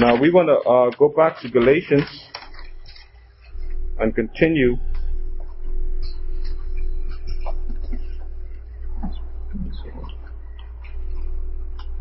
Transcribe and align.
Now 0.00 0.14
we 0.14 0.30
want 0.30 0.46
to 0.46 0.70
uh, 0.70 0.90
go 0.96 1.08
back 1.08 1.40
to 1.40 1.50
Galatians 1.50 2.04
and 3.98 4.14
continue. 4.14 4.76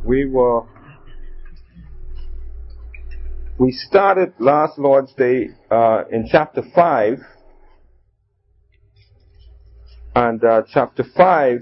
We 0.06 0.28
were 0.28 0.62
we 3.58 3.72
started 3.72 4.34
last 4.38 4.78
Lord's 4.78 5.12
Day 5.14 5.48
uh, 5.72 6.04
in 6.12 6.28
chapter 6.32 6.62
five, 6.76 7.18
and 10.14 10.44
uh, 10.44 10.62
chapter 10.72 11.04
five 11.16 11.62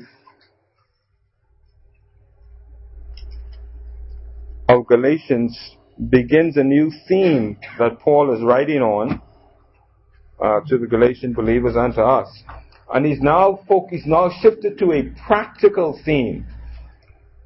of 4.67 4.85
Galatians 4.85 5.77
begins 6.09 6.57
a 6.57 6.63
new 6.63 6.91
theme 7.07 7.57
that 7.79 7.99
Paul 7.99 8.35
is 8.35 8.41
writing 8.43 8.81
on 8.81 9.21
uh, 10.43 10.59
to 10.67 10.77
the 10.77 10.87
Galatian 10.87 11.33
believers 11.33 11.75
and 11.75 11.93
to 11.95 12.03
us. 12.03 12.27
And 12.93 13.05
he's 13.05 13.21
now 13.21 13.59
focused, 13.67 14.05
now 14.05 14.29
shifted 14.41 14.77
to 14.79 14.91
a 14.91 15.03
practical 15.25 15.99
theme. 16.05 16.45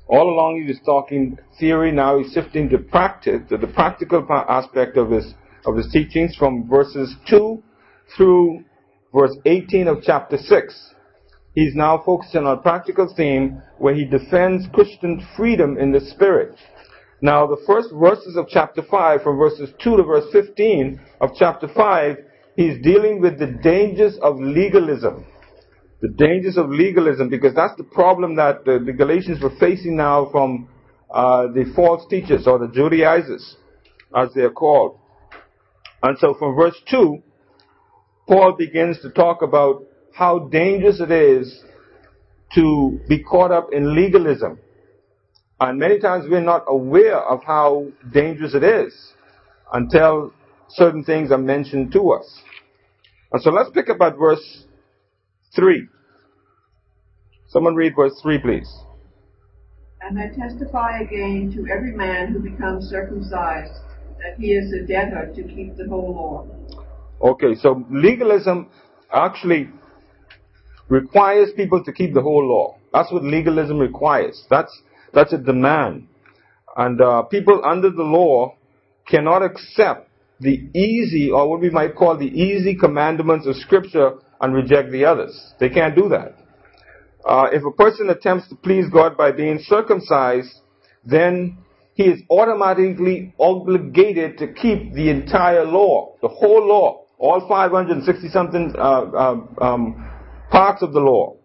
All 0.08 0.30
along 0.30 0.62
he 0.62 0.68
was 0.68 0.80
talking 0.84 1.38
theory, 1.60 1.92
now 1.92 2.18
he's 2.18 2.34
shifting 2.34 2.68
to 2.70 2.80
practice, 2.80 3.42
to 3.50 3.58
the 3.58 3.68
practical 3.68 4.26
aspect 4.32 4.98
of 4.98 5.12
his, 5.12 5.34
of 5.66 5.78
his 5.78 5.92
teachings 5.92 6.36
from 6.36 6.68
verses 6.68 7.16
2 7.30 7.62
through 8.18 8.64
verse 9.14 9.36
18 9.46 9.88
of 9.88 10.00
chapter 10.02 10.38
6. 10.38 10.94
He's 11.54 11.76
now 11.76 12.02
focusing 12.04 12.46
on 12.46 12.58
a 12.58 12.62
practical 12.62 13.14
theme 13.16 13.62
where 13.78 13.94
he 13.94 14.06
defends 14.06 14.66
Christian 14.74 15.26
freedom 15.38 15.78
in 15.78 15.92
the 15.92 16.00
spirit. 16.00 16.56
Now, 17.22 17.48
the 17.48 17.62
first 17.68 17.90
verses 17.94 18.38
of 18.38 18.48
chapter 18.50 18.82
5, 18.82 19.22
from 19.24 19.38
verses 19.38 19.70
2 19.84 19.98
to 19.98 20.04
verse 20.04 20.26
15 20.32 21.02
of 21.20 21.32
chapter 21.38 21.68
5, 21.68 22.18
he's 22.56 22.82
dealing 22.82 23.20
with 23.20 23.38
the 23.40 23.48
dangers 23.62 24.18
of 24.22 24.40
legalism. 24.40 25.26
The 26.02 26.08
dangers 26.08 26.56
of 26.56 26.70
legalism, 26.70 27.30
because 27.30 27.54
that's 27.54 27.76
the 27.76 27.84
problem 27.84 28.36
that 28.38 28.64
the, 28.64 28.80
the 28.86 28.94
Galatians 28.94 29.42
were 29.42 29.54
facing 29.60 29.98
now 29.98 30.30
from 30.32 30.70
uh, 31.12 31.48
the 31.48 31.72
false 31.76 32.08
teachers 32.10 32.48
or 32.48 32.58
the 32.58 32.70
Judaizers, 32.70 33.58
as 34.16 34.30
they're 34.34 34.52
called. 34.52 34.98
And 36.02 36.18
so 36.20 36.36
from 36.40 36.56
verse 36.56 36.80
2, 36.90 37.22
Paul 38.28 38.56
begins 38.58 39.02
to 39.02 39.10
talk 39.10 39.42
about 39.42 39.84
how 40.14 40.48
dangerous 40.48 41.02
it 41.02 41.12
is 41.12 41.64
to 42.56 43.00
be 43.10 43.22
caught 43.24 43.52
up 43.52 43.70
in 43.74 43.94
legalism. 43.94 44.60
And 45.62 45.78
many 45.78 46.00
times 46.00 46.26
we're 46.30 46.40
not 46.40 46.64
aware 46.68 47.20
of 47.20 47.44
how 47.44 47.88
dangerous 48.14 48.54
it 48.54 48.64
is 48.64 49.14
until 49.74 50.34
certain 50.70 51.04
things 51.04 51.32
are 51.32 51.38
mentioned 51.38 51.92
to 51.94 52.12
us. 52.12 52.42
And 53.32 53.42
so 53.42 53.52
let's 53.52 53.70
pick 53.72 53.90
up 53.90 54.00
at 54.02 54.18
verse 54.18 54.66
3. 55.56 55.88
Someone 57.50 57.76
read 57.76 57.94
verse 57.96 58.18
3, 58.22 58.40
please. 58.40 58.72
And 60.02 60.18
I 60.18 60.30
testify 60.30 61.00
again 61.02 61.52
to 61.56 61.72
every 61.72 61.92
man 61.92 62.32
who 62.32 62.40
becomes 62.40 62.86
circumcised 62.86 63.74
that 64.20 64.40
he 64.40 64.54
is 64.54 64.72
a 64.74 64.86
debtor 64.88 65.34
to 65.36 65.44
keep 65.44 65.76
the 65.76 65.88
whole 65.90 66.14
law. 66.14 67.32
Okay, 67.32 67.56
so 67.56 67.86
legalism 67.92 68.70
actually 69.12 69.70
requires 70.88 71.50
people 71.56 71.84
to 71.84 71.92
keep 71.92 72.14
the 72.14 72.22
whole 72.22 72.48
law. 72.48 72.78
That's 72.94 73.12
what 73.12 73.24
legalism 73.24 73.78
requires. 73.78 74.46
That's 74.50 74.82
that's 75.14 75.34
a 75.34 75.38
demand. 75.38 76.08
And 76.76 77.02
uh, 77.02 77.24
people 77.24 77.62
under 77.66 77.90
the 77.90 78.04
law 78.04 78.56
cannot 79.08 79.44
accept 79.44 80.10
the 80.40 80.70
easy, 80.74 81.32
or 81.32 81.50
what 81.50 81.60
we 81.60 81.70
might 81.70 81.96
call 81.96 82.18
the 82.18 82.28
easy 82.28 82.76
commandments 82.76 83.46
of 83.46 83.56
Scripture 83.58 84.14
and 84.40 84.54
reject 84.54 84.92
the 84.92 85.06
others. 85.06 85.54
They 85.60 85.70
can't 85.70 85.96
do 85.96 86.10
that. 86.10 86.36
Uh, 87.26 87.48
if 87.52 87.64
a 87.66 87.72
person 87.72 88.10
attempts 88.10 88.48
to 88.50 88.56
please 88.56 88.86
God 88.92 89.18
by 89.18 89.32
being 89.32 89.60
circumcised, 89.62 90.54
then 91.04 91.58
he 91.96 92.04
is 92.04 92.22
automatically 92.30 93.34
obligated 93.40 94.38
to 94.38 94.54
keep 94.54 94.94
the 94.94 95.10
entire 95.10 95.66
law, 95.66 96.16
the 96.22 96.30
whole 96.30 96.66
law, 96.66 97.04
all 97.18 97.46
560 97.50 98.30
something 98.30 98.74
uh, 98.78 98.80
uh, 98.80 99.36
um, 99.62 100.10
parts 100.50 100.82
of 100.82 100.94
the 100.94 101.00
law. 101.00 101.36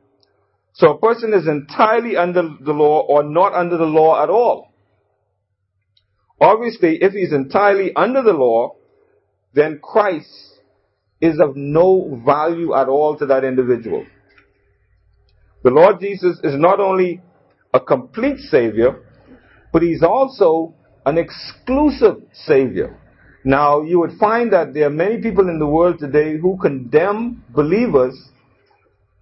So 0.75 0.91
a 0.91 0.99
person 0.99 1.33
is 1.33 1.47
entirely 1.47 2.17
under 2.17 2.43
the 2.61 2.73
law 2.73 3.01
or 3.01 3.23
not 3.23 3.55
under 3.55 3.77
the 3.77 3.85
law 3.85 4.23
at 4.23 4.29
all. 4.29 4.73
Obviously, 6.41 6.99
if 7.01 7.13
he's 7.13 7.33
entirely 7.33 7.93
under 7.95 8.23
the 8.23 8.33
law, 8.33 8.75
then 9.55 9.79
Christ 9.81 10.29
is 11.21 11.39
of 11.41 11.57
no 11.57 12.21
value 12.27 12.75
at 12.75 12.89
all 12.89 13.17
to 13.19 13.27
that 13.27 13.45
individual. 13.45 14.05
The 15.63 15.71
Lord 15.71 16.01
Jesus 16.01 16.39
is 16.43 16.55
not 16.57 16.81
only 16.81 17.23
a 17.73 17.81
complete 17.81 18.39
Savior, 18.39 19.01
but 19.73 19.83
He's 19.83 20.03
also 20.03 20.75
an 21.07 21.19
exclusive 21.19 22.23
Savior. 22.33 23.01
Now, 23.45 23.83
you 23.83 23.99
would 24.01 24.19
find 24.19 24.53
that 24.53 24.75
there 24.75 24.87
are 24.87 24.91
many 24.91 25.21
people 25.21 25.49
in 25.49 25.59
the 25.59 25.67
world 25.67 25.99
today 25.99 26.37
who 26.37 26.59
condemn 26.61 27.45
believers 27.51 28.15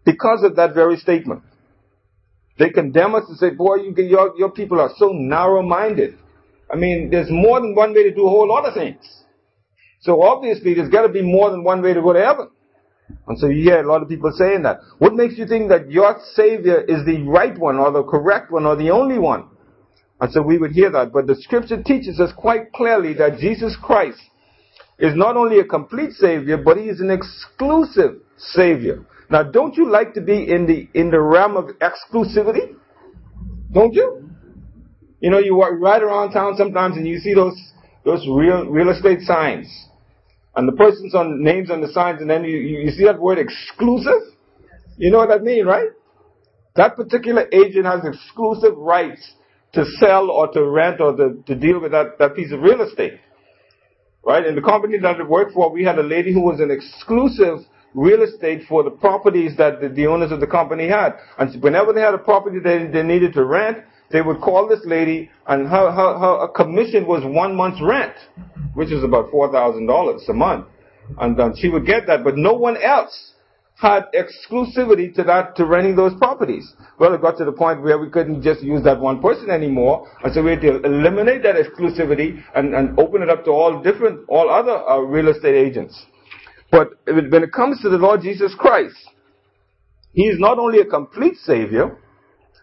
because 0.05 0.43
of 0.43 0.57
that 0.57 0.75
very 0.75 0.97
statement. 0.97 1.43
They 2.59 2.71
condemn 2.71 3.15
us 3.15 3.25
and 3.29 3.39
say, 3.39 3.51
boy, 3.51 3.77
you, 3.77 3.95
your, 3.97 4.35
your 4.37 4.51
people 4.51 4.81
are 4.81 4.91
so 4.97 5.11
narrow-minded. 5.13 6.19
I 6.71 6.77
mean, 6.77 7.11
there's 7.11 7.31
more 7.31 7.61
than 7.61 7.75
one 7.75 7.95
way 7.95 8.05
to 8.05 8.15
do 8.15 8.27
a 8.27 8.31
whole 8.31 8.49
lot 8.49 8.65
of 8.65 8.75
things. 8.75 9.03
So 10.01 10.23
obviously 10.23 10.75
there's 10.75 10.91
got 10.91 11.03
to 11.03 11.09
be 11.09 11.23
more 11.23 11.51
than 11.51 11.65
one 11.65 11.83
way 11.83 11.95
to 11.95 12.03
go 12.03 12.13
to 12.13 12.25
heaven. 12.25 12.49
And 13.27 13.39
so 13.39 13.47
you 13.47 13.63
hear 13.63 13.81
a 13.81 13.87
lot 13.87 14.03
of 14.03 14.09
people 14.09 14.33
saying 14.37 14.63
that. 14.63 14.81
What 14.99 15.15
makes 15.15 15.37
you 15.37 15.47
think 15.47 15.69
that 15.69 15.91
your 15.91 16.19
Savior 16.35 16.81
is 16.81 17.05
the 17.05 17.23
right 17.23 17.57
one 17.57 17.77
or 17.77 17.91
the 17.91 18.03
correct 18.03 18.51
one 18.51 18.67
or 18.67 18.77
the 18.77 18.91
only 18.91 19.19
one? 19.19 19.49
And 20.21 20.33
so 20.33 20.41
we 20.43 20.59
would 20.59 20.73
hear 20.73 20.91
that. 20.91 21.13
But 21.13 21.27
the 21.27 21.37
scripture 21.37 21.83
teaches 21.83 22.21
us 22.21 22.31
quite 22.37 22.73
clearly 22.73 23.15
that 23.15 23.39
Jesus 23.39 23.77
Christ 23.81 24.21
is 24.99 25.15
not 25.17 25.37
only 25.37 25.59
a 25.59 25.65
complete 25.65 26.13
Savior, 26.13 26.57
but 26.57 26.79
He 26.79 26.85
is 26.85 27.01
an 27.01 27.11
exclusive 27.11 28.21
Savior. 28.37 29.05
Now, 29.33 29.43
don't 29.43 29.75
you 29.79 29.91
like 29.91 30.13
to 30.13 30.21
be 30.21 30.47
in 30.47 30.67
the 30.67 30.87
in 30.93 31.11
the 31.11 31.19
realm 31.19 31.57
of 31.57 31.71
exclusivity? 31.81 32.77
Don't 33.73 33.95
you? 33.95 34.29
You 35.21 35.31
know, 35.31 35.39
you 35.39 35.55
walk 35.55 35.73
right 35.81 36.03
around 36.03 36.33
town 36.33 36.57
sometimes 36.59 36.99
and 36.99 37.09
you 37.09 37.19
see 37.19 37.33
those 37.33 37.59
those 38.05 38.27
real 38.29 38.67
real 38.67 38.91
estate 38.91 39.23
signs, 39.23 39.67
and 40.55 40.69
the 40.69 40.73
person's 40.73 41.15
on 41.15 41.43
names 41.43 41.71
on 41.71 41.81
the 41.81 41.89
signs, 41.89 42.21
and 42.21 42.29
then 42.29 42.45
you 42.45 42.59
you 42.59 42.91
see 42.91 43.05
that 43.05 43.19
word 43.19 43.39
exclusive. 43.39 44.21
You 44.99 45.11
know 45.11 45.19
what 45.19 45.31
that 45.31 45.43
means, 45.43 45.67
right? 45.67 45.89
That 46.77 46.97
particular 46.97 47.49
agent 47.51 47.87
has 47.87 48.01
exclusive 48.05 48.77
rights 48.77 49.33
to 49.73 49.87
sell 49.99 50.31
or 50.31 50.53
to 50.53 50.63
rent 50.69 51.01
or 51.01 51.17
to, 51.17 51.43
to 51.47 51.55
deal 51.55 51.81
with 51.81 51.93
that, 51.93 52.19
that 52.19 52.37
piece 52.37 52.53
of 52.53 52.61
real 52.61 52.83
estate. 52.83 53.19
Right? 54.25 54.47
In 54.47 54.55
the 54.55 54.61
company 54.61 54.99
that 54.99 55.17
I 55.21 55.23
worked 55.23 55.55
for, 55.55 55.71
we 55.73 55.85
had 55.85 55.99
a 55.99 56.03
lady 56.03 56.33
who 56.33 56.43
was 56.43 56.61
an 56.61 56.71
exclusive 56.71 57.67
real 57.95 58.23
estate 58.23 58.63
for 58.69 58.83
the 58.83 58.91
properties 58.91 59.57
that 59.57 59.81
the, 59.81 59.89
the 59.89 60.07
owners 60.07 60.33
of 60.33 60.41
the 60.41 60.47
company 60.47 60.89
had. 60.89 61.13
And 61.39 61.63
whenever 61.63 61.93
they 61.93 62.01
had 62.01 62.15
a 62.15 62.19
property 62.19 62.59
they, 62.59 62.87
they 62.87 63.03
needed 63.03 63.33
to 63.35 63.45
rent, 63.45 63.79
they 64.11 64.21
would 64.21 64.41
call 64.41 64.69
this 64.69 64.81
lady 64.85 65.31
and 65.47 65.67
her, 65.67 65.91
her, 65.91 66.19
her 66.19 66.49
commission 66.49 67.07
was 67.07 67.23
one 67.25 67.57
month's 67.57 67.81
rent, 67.83 68.15
which 68.75 68.93
is 68.93 69.03
about 69.03 69.31
$4,000 69.31 70.29
a 70.29 70.33
month. 70.33 70.67
And 71.19 71.39
um, 71.41 71.55
she 71.57 71.69
would 71.69 71.87
get 71.87 72.07
that, 72.07 72.23
but 72.25 72.37
no 72.37 72.53
one 72.53 72.77
else 72.77 73.33
had 73.83 74.05
exclusivity 74.15 75.13
to 75.15 75.25
that, 75.25 75.57
to 75.57 75.67
renting 75.67 75.97
those 75.97 76.15
properties. 76.15 76.73
Well, 77.01 77.15
it 77.15 77.21
got 77.21 77.37
to 77.39 77.45
the 77.45 77.53
point 77.53 77.83
where 77.83 77.99
we 77.99 78.09
couldn't 78.11 78.43
just 78.43 78.63
use 78.63 78.85
that 78.85 79.01
one 79.01 79.21
person 79.21 79.51
anymore, 79.51 80.09
and 80.23 80.33
so 80.33 80.43
we 80.43 80.51
had 80.51 80.61
to 80.61 80.83
eliminate 80.83 81.43
that 81.43 81.57
exclusivity 81.57 82.41
and, 82.55 82.75
and 82.75 82.99
open 82.99 83.23
it 83.23 83.29
up 83.29 83.45
to 83.47 83.51
all 83.51 83.83
different, 83.83 84.21
all 84.29 84.49
other 84.51 84.77
uh, 84.89 84.99
real 84.99 85.29
estate 85.29 85.57
agents. 85.57 86.07
But 86.73 86.89
when 87.07 87.43
it 87.43 87.53
comes 87.53 87.83
to 87.83 87.91
the 87.91 87.99
Lord 87.99 88.23
Jesus 88.23 88.55
Christ, 88.59 88.97
He 90.15 90.23
is 90.23 90.41
not 90.41 90.59
only 90.59 90.81
a 90.81 90.87
complete 90.87 91.37
Savior, 91.45 91.99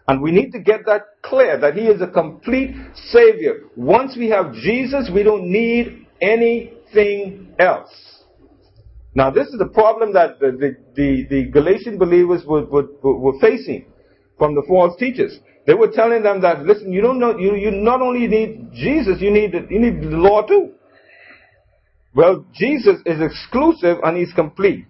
and 0.08 0.20
we 0.20 0.32
need 0.32 0.50
to 0.50 0.58
get 0.58 0.80
that 0.86 1.02
clear 1.22 1.56
that 1.60 1.76
He 1.76 1.82
is 1.82 2.02
a 2.02 2.08
complete 2.08 2.74
Savior. 3.12 3.60
Once 3.76 4.16
we 4.18 4.28
have 4.30 4.52
Jesus, 4.54 5.08
we 5.14 5.22
don't 5.22 5.44
need 5.44 6.08
anything 6.20 7.54
else. 7.60 7.92
Now, 9.14 9.30
this 9.30 9.46
is 9.46 9.58
the 9.58 9.68
problem 9.68 10.12
that 10.14 10.40
the, 10.40 10.50
the, 10.52 10.76
the, 10.96 11.26
the 11.30 11.50
Galatian 11.50 11.96
believers 11.96 12.42
were, 12.44 12.64
were, 12.64 12.88
were 13.02 13.38
facing 13.40 13.86
from 14.38 14.56
the 14.56 14.62
false 14.66 14.98
teachers. 14.98 15.38
They 15.66 15.74
were 15.74 15.90
telling 15.92 16.24
them 16.24 16.40
that, 16.40 16.64
listen, 16.64 16.92
you 16.92 17.00
don't 17.00 17.20
know, 17.20 17.38
you, 17.38 17.54
you 17.54 17.70
not 17.70 18.00
only 18.00 18.26
need 18.26 18.72
Jesus, 18.72 19.20
you 19.20 19.30
need, 19.30 19.54
you 19.70 19.78
need 19.78 20.02
the 20.02 20.16
law 20.16 20.42
too. 20.42 20.72
Well, 22.14 22.44
Jesus 22.52 22.96
is 23.06 23.20
exclusive 23.20 23.98
and 24.02 24.16
he's 24.16 24.32
complete. 24.32 24.86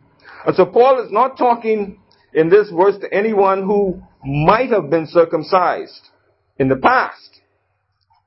And 0.47 0.57
so 0.57 0.65
Paul 0.67 1.05
is 1.05 1.13
not 1.13 1.37
talking 1.37 1.99
in 2.33 2.49
this 2.49 2.71
verse 2.71 2.97
to 3.01 3.13
anyone 3.13 3.63
who 3.65 4.03
might 4.25 4.71
have 4.71 4.91
been 4.91 5.07
circumcised 5.07 6.09
in 6.59 6.69
the 6.69 6.77
past. 6.77 7.41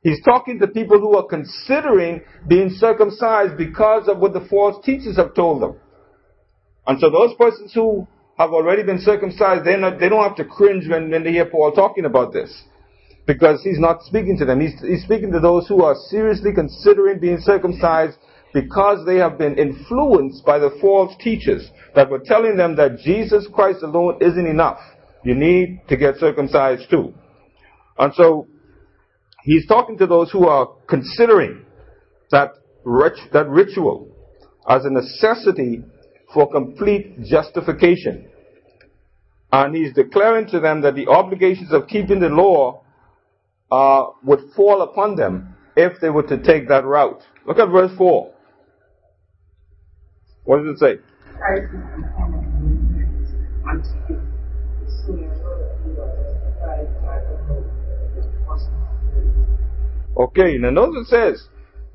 He's 0.04 0.22
talking 0.24 0.60
to 0.60 0.68
people 0.68 1.00
who 1.00 1.16
are 1.16 1.25
considering 1.25 2.22
being 2.48 2.69
circumcised 2.69 3.57
because 3.57 4.07
of 4.07 4.19
what 4.19 4.34
the 4.34 4.45
false 4.50 4.84
teachers 4.86 5.16
have 5.16 5.34
told 5.34 5.62
them. 5.62 5.78
And 6.86 7.00
so 7.00 7.10
those 7.10 7.34
persons 7.36 7.72
who 7.74 8.06
have 8.38 8.51
already 8.51 8.84
been 8.84 9.00
circumcised, 9.00 9.66
not, 9.66 10.00
they 10.00 10.10
don't 10.10 10.24
have 10.24 10.36
to 10.38 10.46
cringe 10.46 10.89
when, 10.89 11.10
when 11.10 11.24
they 11.24 11.31
hear 11.31 11.46
Paul 11.46 11.72
talking 11.72 12.06
about 12.06 12.34
this. 12.34 12.63
Because 13.25 13.63
he's 13.63 13.80
not 13.80 14.04
speaking 14.04 14.38
to 14.39 14.46
them. 14.46 14.60
He's, 14.60 14.78
he's 14.81 15.04
speaking 15.04 15.31
to 15.31 15.39
those 15.39 15.66
who 15.69 15.81
are 15.84 15.96
seriously 16.10 16.51
considering 16.54 17.19
being 17.19 17.39
circumcised 17.39 18.18
because 18.53 19.05
they 19.05 19.17
have 19.17 19.38
been 19.38 19.57
influenced 19.57 20.45
by 20.45 20.59
the 20.59 20.77
false 20.79 21.13
teachers 21.19 21.67
that 21.95 22.09
were 22.09 22.21
telling 22.23 22.55
them 22.55 22.75
that 22.75 23.00
Jesus 23.00 23.47
Christ 23.51 23.79
alone 23.83 24.19
isn't 24.21 24.45
enough. 24.45 24.79
You 25.23 25.35
need 25.35 25.81
to 25.89 25.97
get 25.97 26.17
circumcised 26.17 26.89
too. 26.89 27.13
And 27.97 28.13
so 28.13 28.47
he's 29.44 29.67
talking 29.67 29.97
to 29.97 30.07
those 30.07 30.31
who 30.31 30.47
are 30.47 30.69
considering 30.88 31.65
that, 32.31 32.51
rit- 32.83 33.31
that 33.31 33.47
ritual 33.47 34.09
as 34.67 34.85
a 34.85 34.89
necessity 34.89 35.83
for 36.33 36.51
complete 36.51 37.23
justification. 37.23 38.29
And 39.51 39.75
he's 39.75 39.94
declaring 39.94 40.47
to 40.47 40.59
them 40.59 40.81
that 40.81 40.95
the 40.95 41.07
obligations 41.07 41.71
of 41.71 41.88
keeping 41.88 42.19
the 42.19 42.29
law 42.29 42.83
uh, 43.71 44.05
would 44.23 44.39
fall 44.55 44.81
upon 44.81 45.15
them 45.15 45.55
if 45.75 46.00
they 46.01 46.09
were 46.09 46.23
to 46.23 46.41
take 46.41 46.67
that 46.69 46.85
route. 46.85 47.21
Look 47.45 47.59
at 47.59 47.69
verse 47.69 47.91
4. 47.97 48.32
What 50.45 50.63
does 50.63 50.75
it 50.75 50.80
say? 50.80 51.00
Okay, 60.16 60.57
now 60.57 60.69
notice 60.69 61.07
it 61.07 61.10
says, 61.10 61.48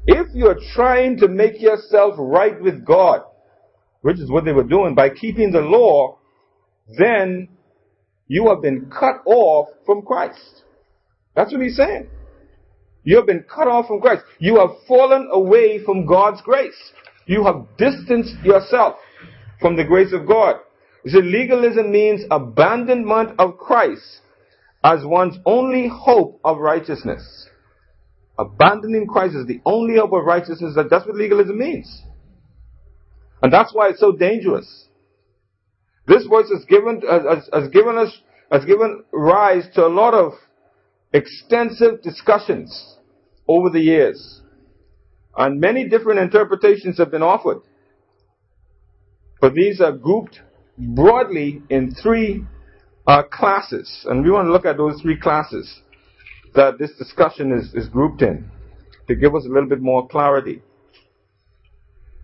if 0.07 0.27
you're 0.35 0.59
trying 0.75 1.19
to 1.19 1.29
make 1.29 1.61
yourself 1.61 2.15
right 2.19 2.61
with 2.61 2.85
God, 2.85 3.23
which 4.03 4.19
is 4.19 4.31
what 4.31 4.45
they 4.45 4.53
were 4.53 4.65
doing, 4.65 4.95
by 4.95 5.11
keeping 5.11 5.53
the 5.53 5.61
law, 5.61 6.19
then 6.99 7.49
you 8.27 8.49
have 8.49 8.63
been 8.63 8.91
cut 8.91 9.23
off 9.27 9.69
from 9.85 10.03
Christ. 10.03 10.63
That's 11.35 11.53
what 11.53 11.63
he's 11.63 11.77
saying. 11.77 12.09
You 13.05 13.17
have 13.17 13.27
been 13.27 13.45
cut 13.45 13.69
off 13.69 13.87
from 13.87 14.01
Christ. 14.01 14.23
You 14.39 14.59
have 14.59 14.71
fallen 14.87 15.29
away 15.33 15.83
from 15.85 16.07
God's 16.07 16.41
grace. 16.43 16.93
You 17.29 17.45
have 17.45 17.67
distanced 17.77 18.43
yourself 18.43 18.97
from 19.61 19.77
the 19.77 19.85
grace 19.85 20.15
of 20.15 20.27
God. 20.27 20.57
Legalism 21.05 21.93
means 21.93 22.23
abandonment 22.31 23.39
of 23.39 23.59
Christ 23.59 24.21
as 24.83 25.05
one's 25.05 25.37
only 25.45 25.89
hope 25.93 26.41
of 26.43 26.57
righteousness. 26.59 27.49
Abandoning 28.39 29.07
Christ 29.07 29.35
is 29.35 29.47
the 29.47 29.61
only 29.67 29.97
hope 29.97 30.13
of 30.15 30.25
righteousness. 30.25 30.75
That, 30.75 30.89
that's 30.91 31.07
what 31.07 31.17
legalism 31.17 31.59
means. 31.59 32.03
And 33.43 33.53
that's 33.53 33.75
why 33.75 33.91
it's 33.91 34.01
so 34.01 34.13
dangerous. 34.13 34.87
This 36.07 36.27
verse 36.27 36.51
has 36.51 36.65
given, 36.65 37.03
has, 37.03 37.49
has 37.53 37.69
given 37.69 37.99
us, 37.99 38.17
has 38.51 38.65
given 38.65 39.05
rise 39.13 39.69
to 39.75 39.85
a 39.85 39.89
lot 39.89 40.15
of 40.15 40.33
extensive 41.13 42.03
discussions 42.03 42.97
over 43.47 43.69
the 43.69 43.81
years. 43.81 44.41
And 45.39 45.61
many 45.61 45.89
different 45.89 46.19
interpretations 46.19 46.99
have 46.99 47.13
been 47.13 47.23
offered. 47.23 47.63
But 49.41 49.55
these 49.55 49.81
are 49.81 49.93
grouped 49.93 50.41
broadly 50.77 51.63
in 51.71 51.95
three 51.95 52.45
uh, 53.07 53.23
classes. 53.23 54.05
And 54.11 54.25
we 54.25 54.33
want 54.33 54.49
to 54.49 54.53
look 54.53 54.67
at 54.67 54.77
those 54.77 55.01
three 55.01 55.17
classes 55.17 55.81
that 56.57 56.81
this 56.81 56.91
discussion 56.99 57.53
is, 57.53 57.73
is 57.73 57.89
grouped 57.89 58.21
in 58.21 58.51
to 59.07 59.15
give 59.15 59.37
us 59.37 59.45
a 59.47 59.49
little 59.49 59.69
bit 59.69 59.81
more 59.81 60.09
clarity. 60.09 60.61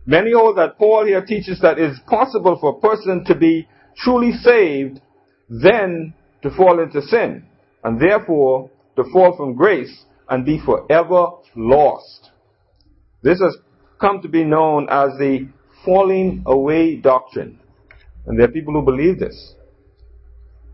Many 0.06 0.32
hold 0.32 0.58
that 0.58 0.76
Paul 0.76 1.06
here 1.06 1.24
teaches 1.24 1.60
that 1.60 1.78
it 1.78 1.90
is 1.92 2.00
possible 2.08 2.58
for 2.60 2.76
a 2.76 2.80
person 2.80 3.24
to 3.26 3.36
be 3.36 3.68
truly 3.96 4.32
saved, 4.32 5.00
then 5.48 6.14
to 6.42 6.50
fall 6.50 6.82
into 6.82 7.00
sin, 7.00 7.46
and 7.84 8.00
therefore 8.00 8.70
to 8.96 9.04
fall 9.12 9.36
from 9.36 9.54
grace 9.54 10.04
and 10.28 10.44
be 10.44 10.60
forever 10.64 11.28
lost. 11.54 12.32
This 13.24 13.40
has 13.40 13.56
come 13.98 14.20
to 14.20 14.28
be 14.28 14.44
known 14.44 14.86
as 14.90 15.18
the 15.18 15.48
falling 15.82 16.42
away 16.46 16.96
doctrine. 16.96 17.58
And 18.26 18.38
there 18.38 18.46
are 18.46 18.52
people 18.52 18.74
who 18.74 18.82
believe 18.82 19.18
this. 19.18 19.54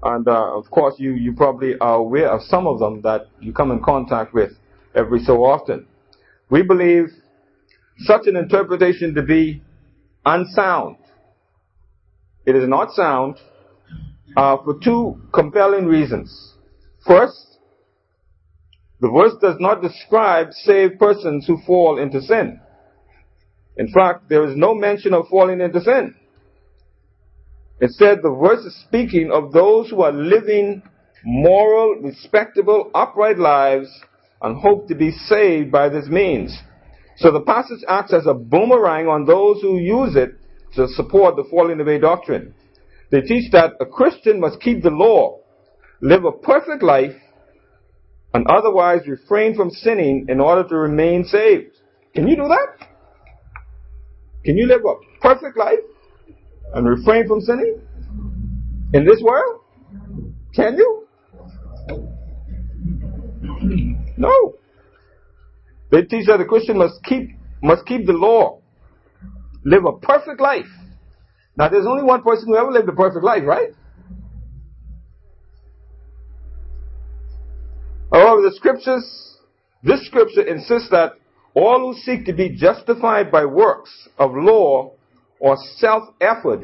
And 0.03 0.27
uh, 0.27 0.57
of 0.57 0.69
course, 0.69 0.97
you, 0.99 1.13
you 1.13 1.33
probably 1.35 1.79
are 1.79 1.95
aware 1.95 2.29
of 2.29 2.43
some 2.43 2.67
of 2.67 2.81
them 2.81 3.03
that 3.03 3.29
you 3.41 3.53
come 3.53 3.71
in 3.71 3.81
contact 3.81 4.35
with 4.35 4.51
every 4.97 5.21
so 5.21 5.45
often. 5.45 5.87
We 6.51 6.63
believe 6.63 7.11
such 7.99 8.27
an 8.27 8.35
interpretation 8.35 9.15
to 9.15 9.23
be 9.23 9.63
unsound. 10.27 10.97
It 12.47 12.57
is 12.57 12.67
not 12.67 12.91
sound 12.95 13.37
uh, 14.37 14.57
for 14.65 14.81
two 14.83 15.23
compelling 15.33 15.87
reasons. 15.87 16.55
First, 17.07 17.50
the 19.01 19.11
verse 19.11 19.35
does 19.41 19.57
not 19.61 19.83
describe 19.83 20.53
saved 20.53 20.99
persons 20.99 21.47
who 21.47 21.59
fall 21.67 21.99
into 21.99 22.21
sin. 22.21 22.61
In 23.77 23.89
fact, 23.93 24.29
there 24.29 24.45
is 24.45 24.57
no 24.57 24.75
mention 24.75 25.15
of 25.15 25.29
falling 25.29 25.61
into 25.61 25.81
sin. 25.81 26.15
Instead, 27.81 28.19
the 28.23 28.31
verse 28.31 28.65
is 28.65 28.79
speaking 28.87 29.31
of 29.33 29.53
those 29.53 29.89
who 29.89 30.03
are 30.03 30.13
living 30.13 30.83
moral, 31.25 31.97
respectable, 32.03 32.91
upright 32.95 33.39
lives 33.39 33.89
and 34.43 34.61
hope 34.61 34.89
to 34.89 34.95
be 34.95 35.11
saved 35.11 35.73
by 35.73 35.89
this 35.89 36.07
means. 36.09 36.57
So 37.17 37.31
the 37.31 37.41
passage 37.41 37.85
acts 37.89 38.13
as 38.13 38.27
a 38.27 38.35
boomerang 38.35 39.07
on 39.07 39.25
those 39.25 39.61
who 39.63 39.79
use 39.79 40.17
it 40.17 40.31
to 40.75 40.89
support 40.89 41.37
the 41.37 41.45
falling 41.51 41.81
away 41.81 41.99
doctrine. 41.99 42.55
They 43.11 43.21
teach 43.23 43.51
that 43.53 43.73
a 43.81 43.87
Christian 43.87 44.41
must 44.41 44.61
keep 44.61 44.83
the 44.83 44.91
law, 44.91 45.41
live 46.01 46.25
a 46.25 46.33
perfect 46.33 46.83
life, 46.83 47.15
and 48.33 48.47
otherwise 48.49 49.01
refrain 49.07 49.55
from 49.55 49.71
sinning 49.71 50.27
in 50.29 50.41
order 50.41 50.69
to 50.69 50.77
remain 50.77 51.25
saved. 51.25 51.77
Can 52.15 52.29
you 52.29 52.37
do 52.37 52.49
that? 52.49 52.89
Can 54.45 54.57
you 54.57 54.67
live 54.67 54.83
a 54.85 54.95
perfect 55.21 55.57
life 55.57 55.79
and 56.75 56.89
refrain 56.89 57.27
from 57.27 57.41
sinning 57.41 57.81
in 58.95 59.05
this 59.05 59.21
world? 59.23 59.61
Can 60.55 60.77
you? 60.77 61.07
No. 64.17 64.55
They 65.91 66.03
teach 66.03 66.27
that 66.27 66.39
the 66.39 66.45
Christian 66.45 66.79
must 66.79 67.03
keep 67.05 67.31
must 67.63 67.85
keep 67.85 68.07
the 68.07 68.13
law, 68.13 68.61
live 69.65 69.85
a 69.85 69.93
perfect 69.99 70.41
life. 70.41 70.69
Now, 71.57 71.69
there's 71.69 71.87
only 71.87 72.05
one 72.05 72.23
person 72.23 72.47
who 72.47 72.57
ever 72.57 72.71
lived 72.71 72.89
a 72.89 72.93
perfect 72.93 73.25
life, 73.25 73.43
right? 73.45 73.71
However, 78.41 78.51
the 78.51 78.57
scriptures, 78.57 79.37
this 79.83 80.07
scripture 80.07 80.43
insists 80.43 80.89
that 80.91 81.13
all 81.55 81.93
who 81.93 82.01
seek 82.01 82.25
to 82.27 82.33
be 82.33 82.49
justified 82.51 83.31
by 83.31 83.45
works 83.45 84.09
of 84.19 84.33
law 84.35 84.93
or 85.39 85.57
self-effort 85.77 86.61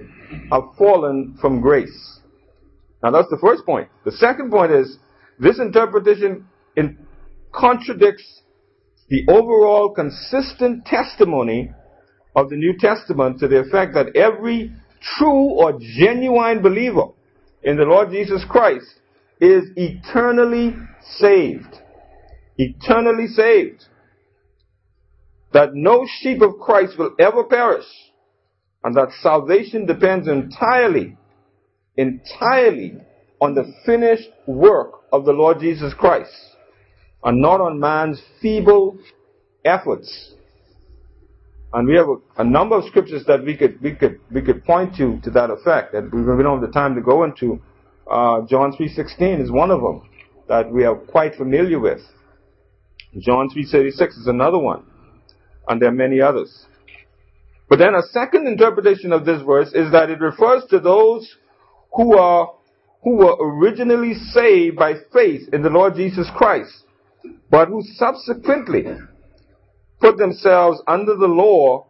have 0.50 0.62
fallen 0.78 1.36
from 1.40 1.60
grace. 1.60 2.20
Now 3.02 3.10
that's 3.10 3.28
the 3.28 3.38
first 3.40 3.64
point. 3.66 3.88
The 4.04 4.12
second 4.12 4.50
point 4.50 4.72
is 4.72 4.98
this 5.38 5.58
interpretation 5.58 6.46
in 6.76 6.98
contradicts 7.52 8.42
the 9.08 9.24
overall 9.28 9.90
consistent 9.90 10.84
testimony 10.86 11.72
of 12.34 12.50
the 12.50 12.56
New 12.56 12.76
Testament 12.78 13.40
to 13.40 13.48
the 13.48 13.60
effect 13.60 13.94
that 13.94 14.16
every 14.16 14.72
true 15.18 15.50
or 15.58 15.78
genuine 15.78 16.62
believer 16.62 17.08
in 17.62 17.76
the 17.76 17.84
Lord 17.84 18.10
Jesus 18.10 18.44
Christ 18.48 18.86
is 19.40 19.64
eternally 19.76 20.74
saved. 21.18 21.76
Eternally 22.56 23.26
saved. 23.28 23.84
That 25.52 25.74
no 25.74 26.06
sheep 26.20 26.42
of 26.42 26.58
Christ 26.58 26.98
will 26.98 27.14
ever 27.18 27.44
perish. 27.44 27.86
And 28.84 28.94
that 28.94 29.08
salvation 29.20 29.86
depends 29.86 30.28
entirely, 30.28 31.16
entirely 31.96 32.98
on 33.40 33.54
the 33.54 33.72
finished 33.84 34.28
work 34.46 34.92
of 35.12 35.24
the 35.24 35.32
Lord 35.32 35.60
Jesus 35.60 35.92
Christ. 35.94 36.30
And 37.24 37.40
not 37.40 37.60
on 37.60 37.80
man's 37.80 38.22
feeble 38.40 38.98
efforts. 39.64 40.34
And 41.72 41.88
we 41.88 41.96
have 41.96 42.06
a, 42.08 42.42
a, 42.42 42.44
number 42.44 42.76
of 42.78 42.84
scriptures 42.84 43.24
that 43.26 43.44
we 43.44 43.56
could 43.56 43.80
we 43.82 43.92
could 43.94 44.20
we 44.30 44.40
could 44.40 44.64
point 44.64 44.96
to 44.96 45.20
to 45.24 45.30
that 45.30 45.50
effect. 45.50 45.92
That 45.92 46.04
we, 46.12 46.22
don't 46.22 46.60
have 46.60 46.66
the 46.66 46.72
time 46.72 46.94
to 46.94 47.02
go 47.02 47.24
into. 47.24 47.60
Uh, 48.08 48.42
John 48.48 48.72
three 48.76 48.88
sixteen 48.88 49.40
is 49.40 49.50
one 49.50 49.72
of 49.72 49.80
them 49.80 50.05
that 50.48 50.70
we 50.70 50.84
are 50.84 50.94
quite 50.94 51.34
familiar 51.34 51.78
with. 51.78 52.00
John 53.18 53.48
3.36 53.48 54.08
is 54.20 54.26
another 54.26 54.58
one. 54.58 54.84
And 55.68 55.80
there 55.80 55.88
are 55.88 55.92
many 55.92 56.20
others. 56.20 56.66
But 57.68 57.78
then 57.78 57.94
a 57.94 58.02
second 58.12 58.46
interpretation 58.46 59.12
of 59.12 59.24
this 59.24 59.42
verse 59.42 59.68
is 59.68 59.90
that 59.92 60.10
it 60.10 60.20
refers 60.20 60.64
to 60.70 60.78
those 60.78 61.36
who 61.94 62.16
are, 62.16 62.54
who 63.02 63.16
were 63.16 63.36
originally 63.40 64.14
saved 64.14 64.76
by 64.76 64.94
faith 65.12 65.48
in 65.52 65.62
the 65.62 65.70
Lord 65.70 65.96
Jesus 65.96 66.28
Christ. 66.36 66.84
but 67.50 67.68
who 67.68 67.82
subsequently 67.94 68.84
put 70.00 70.16
themselves 70.18 70.82
under 70.86 71.16
the 71.16 71.26
law 71.26 71.86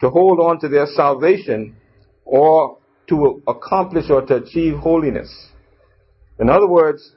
to 0.00 0.10
hold 0.10 0.40
on 0.40 0.60
to 0.60 0.68
their 0.68 0.86
salvation 0.86 1.76
or 2.24 2.78
to 3.08 3.42
accomplish 3.46 4.10
or 4.10 4.22
to 4.22 4.36
achieve 4.36 4.76
holiness. 4.78 5.48
In 6.38 6.48
other 6.48 6.66
words, 6.66 7.12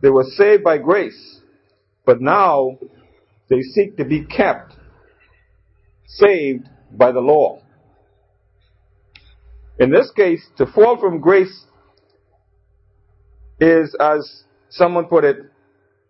they 0.00 0.10
were 0.10 0.24
saved 0.24 0.64
by 0.64 0.78
grace, 0.78 1.40
but 2.04 2.20
now 2.20 2.78
they 3.48 3.60
seek 3.60 3.96
to 3.96 4.04
be 4.04 4.24
kept 4.24 4.74
saved 6.06 6.68
by 6.92 7.12
the 7.12 7.20
law. 7.20 7.60
In 9.78 9.90
this 9.90 10.10
case, 10.10 10.46
to 10.58 10.66
fall 10.66 10.98
from 10.98 11.20
grace 11.20 11.64
is, 13.60 13.94
as 14.00 14.44
someone 14.68 15.06
put 15.06 15.24
it, 15.24 15.38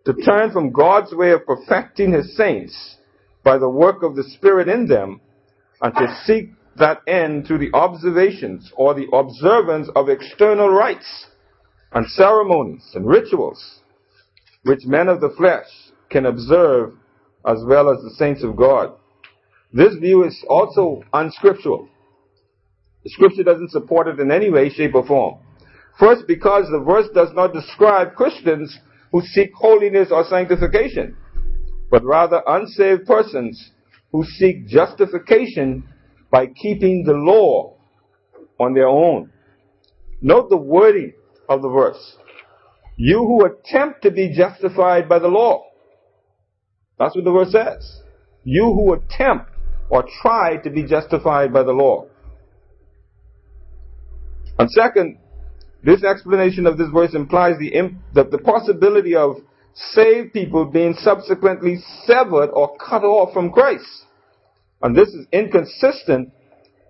to 0.05 0.13
turn 0.13 0.51
from 0.51 0.71
God's 0.71 1.13
way 1.13 1.31
of 1.31 1.45
perfecting 1.45 2.11
his 2.11 2.35
saints 2.35 2.97
by 3.43 3.57
the 3.57 3.69
work 3.69 4.03
of 4.03 4.15
the 4.15 4.23
Spirit 4.23 4.67
in 4.67 4.87
them 4.87 5.21
and 5.81 5.93
to 5.95 6.21
seek 6.25 6.49
that 6.77 7.01
end 7.07 7.45
through 7.45 7.59
the 7.59 7.73
observations 7.73 8.71
or 8.75 8.93
the 8.93 9.07
observance 9.13 9.89
of 9.95 10.09
external 10.09 10.69
rites 10.69 11.27
and 11.91 12.07
ceremonies 12.07 12.91
and 12.93 13.05
rituals 13.05 13.80
which 14.63 14.85
men 14.85 15.07
of 15.07 15.21
the 15.21 15.33
flesh 15.37 15.65
can 16.09 16.25
observe 16.25 16.93
as 17.45 17.63
well 17.65 17.89
as 17.89 18.01
the 18.03 18.15
saints 18.17 18.43
of 18.43 18.55
God. 18.55 18.93
This 19.73 19.95
view 19.95 20.23
is 20.23 20.43
also 20.47 21.01
unscriptural. 21.13 21.87
The 23.03 23.09
scripture 23.09 23.43
doesn't 23.43 23.71
support 23.71 24.07
it 24.07 24.19
in 24.19 24.31
any 24.31 24.51
way, 24.51 24.69
shape, 24.69 24.93
or 24.93 25.05
form. 25.05 25.39
First, 25.99 26.27
because 26.27 26.65
the 26.69 26.83
verse 26.85 27.07
does 27.13 27.29
not 27.33 27.53
describe 27.53 28.15
Christians 28.15 28.77
who 29.11 29.21
seek 29.21 29.51
holiness 29.53 30.09
or 30.11 30.23
sanctification, 30.25 31.17
but 31.89 32.03
rather 32.03 32.41
unsaved 32.47 33.05
persons 33.05 33.71
who 34.11 34.23
seek 34.23 34.67
justification 34.67 35.83
by 36.31 36.47
keeping 36.47 37.03
the 37.05 37.13
law 37.13 37.75
on 38.59 38.73
their 38.73 38.87
own. 38.87 39.31
Note 40.21 40.49
the 40.49 40.57
wording 40.57 41.13
of 41.49 41.61
the 41.61 41.69
verse. 41.69 42.17
You 42.95 43.19
who 43.19 43.45
attempt 43.45 44.03
to 44.03 44.11
be 44.11 44.33
justified 44.35 45.09
by 45.09 45.19
the 45.19 45.27
law. 45.27 45.65
That's 46.99 47.15
what 47.15 47.23
the 47.23 47.31
verse 47.31 47.51
says. 47.51 48.01
You 48.43 48.65
who 48.65 48.93
attempt 48.93 49.49
or 49.89 50.05
try 50.21 50.57
to 50.57 50.69
be 50.69 50.83
justified 50.83 51.51
by 51.51 51.63
the 51.63 51.71
law. 51.71 52.05
And 54.59 54.69
second, 54.69 55.17
this 55.83 56.03
explanation 56.03 56.67
of 56.67 56.77
this 56.77 56.89
verse 56.93 57.15
implies 57.15 57.55
the, 57.59 57.71
the, 58.13 58.25
the 58.25 58.37
possibility 58.37 59.15
of 59.15 59.37
saved 59.73 60.33
people 60.33 60.65
being 60.65 60.93
subsequently 60.99 61.77
severed 62.05 62.51
or 62.51 62.77
cut 62.77 63.03
off 63.03 63.33
from 63.33 63.51
Christ. 63.51 64.05
And 64.81 64.95
this 64.95 65.09
is 65.09 65.25
inconsistent 65.31 66.31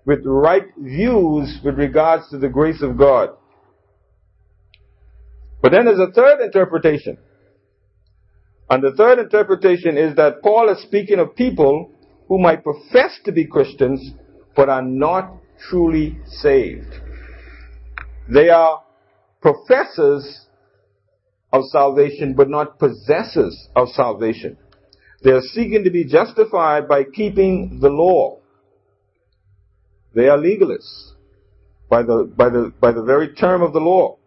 with 0.06 0.20
right 0.26 0.66
views 0.78 1.60
with 1.64 1.76
regards 1.78 2.30
to 2.30 2.38
the 2.38 2.50
grace 2.50 2.82
of 2.82 2.98
God. 2.98 3.30
But 5.62 5.72
then 5.72 5.86
there's 5.86 6.00
a 6.00 6.12
third 6.12 6.42
interpretation. 6.42 7.18
And 8.70 8.82
the 8.82 8.94
third 8.94 9.20
interpretation 9.20 9.98
is 9.98 10.16
that 10.16 10.42
Paul 10.42 10.70
is 10.70 10.82
speaking 10.82 11.20
of 11.20 11.36
people 11.36 11.92
who 12.28 12.40
might 12.40 12.64
profess 12.64 13.20
to 13.26 13.32
be 13.32 13.46
Christians 13.46 14.12
but 14.56 14.70
are 14.70 14.82
not 14.82 15.34
truly 15.70 16.18
saved. 16.26 16.94
They 18.34 18.50
are 18.50 18.82
professors 19.42 20.46
of 21.52 21.66
salvation 21.66 22.34
but 22.34 22.50
not 22.50 22.80
possessors 22.80 23.68
of 23.76 23.90
salvation. 23.90 24.58
They 25.24 25.32
are 25.32 25.42
seeking 25.42 25.84
to 25.84 25.92
be 25.92 26.06
justified 26.06 26.88
by 26.88 27.04
keeping 27.04 27.80
the 27.82 27.90
law. 27.90 28.40
They 30.16 30.28
are 30.28 30.38
legalists 30.38 31.12
by 31.90 32.04
the, 32.04 32.32
by 32.36 32.50
the, 32.50 32.74
by 32.80 32.92
the 32.92 33.04
very 33.04 33.34
term 33.34 33.62
of 33.62 33.74
the 33.74 33.80
law. 33.80 34.18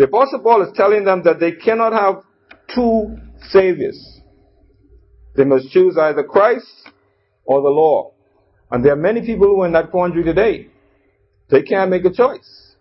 The 0.00 0.06
apostle 0.06 0.38
Paul 0.38 0.62
is 0.62 0.74
telling 0.74 1.04
them 1.04 1.24
that 1.24 1.40
they 1.40 1.52
cannot 1.52 1.92
have 1.92 2.22
two 2.74 3.18
saviors. 3.50 4.22
They 5.36 5.44
must 5.44 5.70
choose 5.72 5.98
either 5.98 6.24
Christ 6.24 6.88
or 7.44 7.60
the 7.60 7.68
law. 7.68 8.14
And 8.70 8.82
there 8.82 8.94
are 8.94 8.96
many 8.96 9.20
people 9.20 9.48
who 9.48 9.60
are 9.60 9.66
in 9.66 9.74
that 9.74 9.90
quandary 9.90 10.24
today. 10.24 10.68
They 11.50 11.60
can't 11.60 11.90
make 11.90 12.06
a 12.06 12.14
choice. 12.14 12.76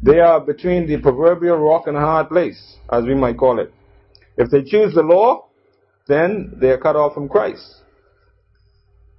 They 0.00 0.20
are 0.20 0.38
between 0.38 0.86
the 0.86 0.98
proverbial 0.98 1.56
rock 1.56 1.88
and 1.88 1.96
a 1.96 2.00
hard 2.00 2.28
place, 2.28 2.76
as 2.92 3.02
we 3.02 3.16
might 3.16 3.36
call 3.36 3.58
it. 3.58 3.74
If 4.36 4.48
they 4.48 4.62
choose 4.62 4.94
the 4.94 5.02
law, 5.02 5.48
then 6.06 6.52
they 6.60 6.70
are 6.70 6.78
cut 6.78 6.94
off 6.94 7.14
from 7.14 7.28
Christ 7.28 7.82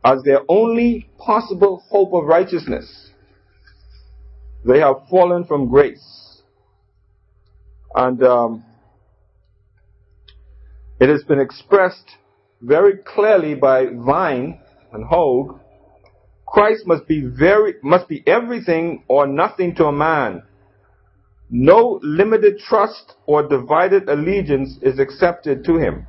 as 0.05 0.23
their 0.23 0.39
only 0.47 1.09
possible 1.17 1.83
hope 1.89 2.13
of 2.13 2.23
righteousness. 2.23 3.09
They 4.65 4.79
have 4.79 5.09
fallen 5.09 5.43
from 5.43 5.69
grace. 5.69 6.20
And 8.01 8.23
um, 8.23 8.63
it 10.99 11.07
has 11.07 11.23
been 11.23 11.39
expressed 11.39 12.09
very 12.59 12.97
clearly 12.97 13.53
by 13.53 13.85
Vine 13.93 14.59
and 14.91 15.05
Hogg. 15.05 15.59
Christ 16.47 16.87
must 16.87 17.07
be 17.07 17.21
very 17.21 17.75
must 17.83 18.07
be 18.07 18.23
everything 18.25 19.03
or 19.07 19.27
nothing 19.27 19.75
to 19.75 19.85
a 19.85 19.91
man. 19.91 20.41
No 21.51 21.99
limited 22.01 22.57
trust 22.57 23.13
or 23.27 23.47
divided 23.47 24.09
allegiance 24.09 24.79
is 24.81 24.97
accepted 24.97 25.63
to 25.65 25.77
him. 25.77 26.07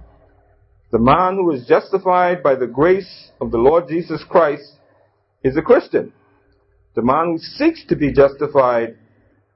The 0.92 0.98
man 0.98 1.34
who 1.34 1.52
is 1.52 1.66
justified 1.66 2.42
by 2.42 2.54
the 2.54 2.66
grace 2.66 3.32
of 3.38 3.50
the 3.50 3.58
Lord 3.58 3.86
Jesus 3.88 4.24
Christ 4.26 4.78
is 5.44 5.58
a 5.58 5.62
Christian. 5.62 6.14
The 6.94 7.02
man 7.02 7.26
who 7.26 7.38
seeks 7.38 7.84
to 7.88 7.96
be 7.96 8.14
justified 8.14 8.96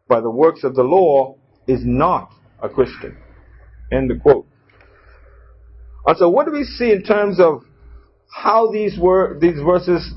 by 0.07 0.21
the 0.21 0.31
works 0.31 0.65
of 0.65 0.75
the 0.75 0.83
law 0.83 1.37
is 1.67 1.81
not 1.85 2.33
a 2.63 2.69
Christian. 2.69 3.17
End 3.93 4.11
quote. 4.23 4.47
And 6.07 6.17
so 6.17 6.29
what 6.29 6.47
do 6.47 6.53
we 6.53 6.65
see 6.65 6.93
in 6.93 7.03
terms 7.03 7.41
of 7.41 7.65
how 8.33 8.71
these 8.71 8.99
were, 8.99 9.39
these 9.41 9.61
verses 9.65 10.15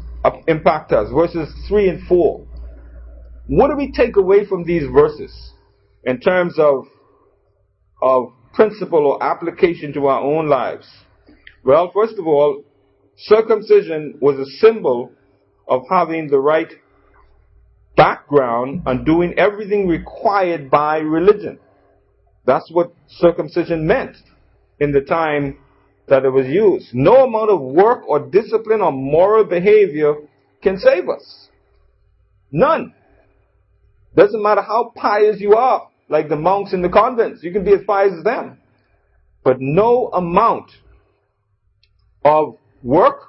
impact 0.47 0.91
us? 0.91 1.09
Verses 1.11 1.53
3 1.67 1.89
and 1.89 2.07
4. 2.07 2.45
What 3.47 3.69
do 3.69 3.75
we 3.75 3.91
take 3.91 4.15
away 4.15 4.45
from 4.45 4.63
these 4.63 4.83
verses 4.93 5.53
in 6.03 6.19
terms 6.19 6.59
of, 6.59 6.85
of 8.01 8.31
principle 8.53 9.07
or 9.07 9.23
application 9.23 9.93
to 9.93 10.05
our 10.07 10.21
own 10.21 10.47
lives? 10.47 10.87
Well, 11.63 11.91
first 11.93 12.19
of 12.19 12.27
all, 12.27 12.63
circumcision 13.17 14.19
was 14.21 14.39
a 14.39 14.45
symbol 14.59 15.11
of 15.67 15.83
having 15.89 16.27
the 16.27 16.39
right 16.39 16.71
background 17.99 18.83
and 18.85 19.05
doing 19.05 19.33
everything 19.37 19.85
required 19.85 20.71
by 20.71 20.99
religion. 20.99 21.59
That's 22.45 22.71
what 22.71 22.93
circumcision 23.09 23.85
meant 23.85 24.15
in 24.79 24.93
the 24.93 25.01
time 25.01 25.57
that 26.07 26.23
it 26.23 26.29
was 26.29 26.47
used. 26.47 26.93
No 26.93 27.25
amount 27.25 27.51
of 27.51 27.59
work 27.59 28.07
or 28.07 28.21
discipline 28.21 28.79
or 28.79 28.93
moral 28.93 29.43
behavior 29.43 30.15
can 30.63 30.77
save 30.77 31.09
us. 31.09 31.49
None. 32.51 32.93
Doesn't 34.15 34.41
matter 34.41 34.61
how 34.61 34.93
pious 34.95 35.41
you 35.41 35.55
are, 35.55 35.89
like 36.07 36.29
the 36.29 36.37
monks 36.37 36.71
in 36.71 36.81
the 36.81 36.89
convents. 36.89 37.43
You 37.43 37.51
can 37.51 37.65
be 37.65 37.73
as 37.73 37.81
pious 37.85 38.13
as 38.17 38.23
them. 38.23 38.59
But 39.43 39.57
no 39.59 40.07
amount 40.07 40.71
of 42.23 42.55
work, 42.81 43.23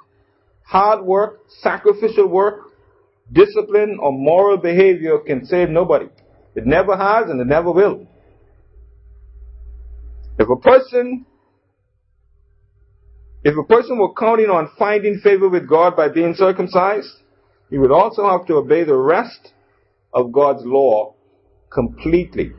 hard 0.63 1.03
work, 1.03 1.41
sacrificial 1.59 2.27
work, 2.27 2.70
discipline, 3.31 3.97
or 4.01 4.11
moral 4.11 4.57
behavior 4.57 5.19
can 5.19 5.45
save 5.45 5.69
nobody. 5.69 6.07
It 6.55 6.65
never 6.65 6.97
has 6.97 7.29
and 7.29 7.39
it 7.39 7.47
never 7.47 7.71
will. 7.71 8.07
If 10.37 10.49
a 10.49 10.59
person 10.61 11.25
if 13.43 13.55
a 13.57 13.63
person 13.63 13.97
were 13.97 14.13
counting 14.13 14.49
on 14.49 14.69
finding 14.77 15.19
favor 15.19 15.49
with 15.49 15.67
God 15.67 15.95
by 15.95 16.09
being 16.09 16.35
circumcised, 16.35 17.09
he 17.71 17.77
would 17.77 17.91
also 17.91 18.29
have 18.29 18.45
to 18.47 18.55
obey 18.55 18.83
the 18.83 18.95
rest 18.95 19.53
of 20.13 20.31
God's 20.31 20.61
law 20.63 21.15
completely. 21.73 22.51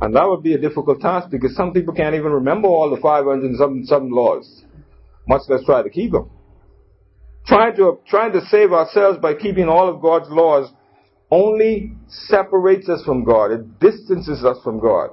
And 0.00 0.14
that 0.14 0.28
would 0.28 0.42
be 0.42 0.54
a 0.54 0.58
difficult 0.58 1.00
task 1.00 1.28
because 1.30 1.56
some 1.56 1.72
people 1.72 1.92
can't 1.92 2.14
even 2.14 2.32
remember 2.32 2.68
all 2.68 2.88
the 2.88 3.00
500 3.00 3.42
and 3.42 3.56
some, 3.56 3.84
some 3.84 4.10
laws, 4.10 4.64
much 5.26 5.42
less 5.48 5.64
try 5.64 5.82
to 5.82 5.90
keep 5.90 6.12
them. 6.12 6.30
Trying 7.46 7.76
to, 7.76 7.98
trying 8.06 8.32
to 8.32 8.40
save 8.46 8.72
ourselves 8.72 9.18
by 9.20 9.34
keeping 9.34 9.68
all 9.68 9.88
of 9.88 10.00
God's 10.00 10.28
laws 10.30 10.72
only 11.30 11.92
separates 12.08 12.88
us 12.88 13.02
from 13.04 13.24
God. 13.24 13.50
It 13.52 13.80
distances 13.80 14.44
us 14.44 14.58
from 14.62 14.80
God. 14.80 15.10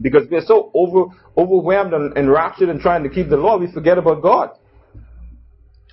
Because 0.00 0.26
we're 0.30 0.44
so 0.44 0.70
over, 0.74 1.12
overwhelmed 1.36 1.92
and 1.92 2.16
enraptured 2.16 2.68
in 2.68 2.80
trying 2.80 3.02
to 3.02 3.10
keep 3.10 3.28
the 3.28 3.36
law, 3.36 3.58
we 3.58 3.70
forget 3.70 3.98
about 3.98 4.22
God. 4.22 4.50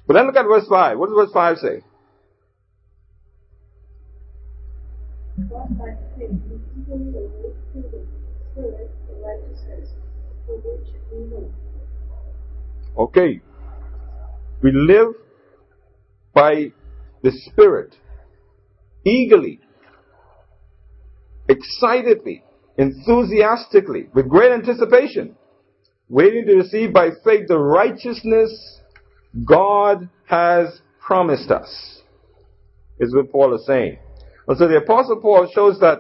But 0.06 0.14
then 0.14 0.28
look 0.28 0.36
at 0.38 0.46
verse 0.46 0.66
5. 0.70 0.98
What 0.98 1.10
does 1.10 1.16
verse 1.16 1.32
5 1.34 1.58
say? 1.58 1.84
Okay. 12.98 13.42
We 14.62 14.72
live 14.72 15.14
by 16.34 16.72
the 17.22 17.32
Spirit, 17.32 17.96
eagerly, 19.06 19.60
excitedly, 21.48 22.44
enthusiastically, 22.78 24.10
with 24.14 24.30
great 24.30 24.52
anticipation, 24.52 25.36
waiting 26.10 26.46
to 26.46 26.56
receive 26.56 26.94
by 26.94 27.10
faith 27.24 27.48
the 27.48 27.58
righteousness 27.58 28.80
God 29.46 30.10
has 30.28 30.82
promised 31.00 31.52
us, 31.52 32.02
is 33.00 33.14
what 33.16 33.32
Paul 33.32 33.56
is 33.56 33.66
saying. 33.66 34.00
And 34.48 34.58
so 34.58 34.68
the 34.68 34.78
Apostle 34.78 35.20
Paul 35.22 35.50
shows 35.54 35.80
that 35.82 36.00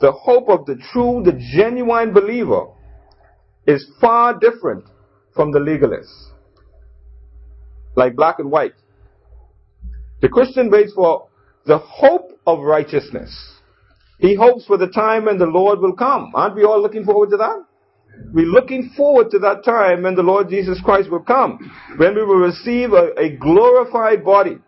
the 0.00 0.12
hope 0.12 0.48
of 0.48 0.66
the 0.66 0.76
true, 0.92 1.22
the 1.24 1.38
genuine 1.54 2.12
believer 2.12 2.66
is 3.66 3.86
far 4.00 4.38
different 4.38 4.84
from 5.34 5.52
the 5.52 5.60
legalist. 5.60 6.10
Like 7.96 8.16
black 8.16 8.38
and 8.38 8.50
white. 8.50 8.74
The 10.22 10.28
Christian 10.28 10.70
waits 10.70 10.92
for 10.92 11.28
the 11.66 11.78
hope 11.78 12.38
of 12.46 12.60
righteousness. 12.60 13.30
He 14.18 14.34
hopes 14.34 14.66
for 14.66 14.76
the 14.76 14.88
time 14.88 15.24
when 15.24 15.38
the 15.38 15.46
Lord 15.46 15.80
will 15.80 15.94
come. 15.94 16.32
Aren't 16.34 16.56
we 16.56 16.64
all 16.64 16.80
looking 16.80 17.04
forward 17.04 17.30
to 17.30 17.38
that? 17.38 17.64
We're 18.32 18.44
looking 18.46 18.90
forward 18.96 19.30
to 19.30 19.38
that 19.40 19.64
time 19.64 20.02
when 20.02 20.14
the 20.14 20.22
Lord 20.22 20.50
Jesus 20.50 20.80
Christ 20.84 21.10
will 21.10 21.22
come, 21.22 21.58
when 21.96 22.14
we 22.14 22.22
will 22.22 22.36
receive 22.36 22.92
a, 22.92 23.12
a 23.18 23.36
glorified 23.36 24.24
body. 24.24 24.58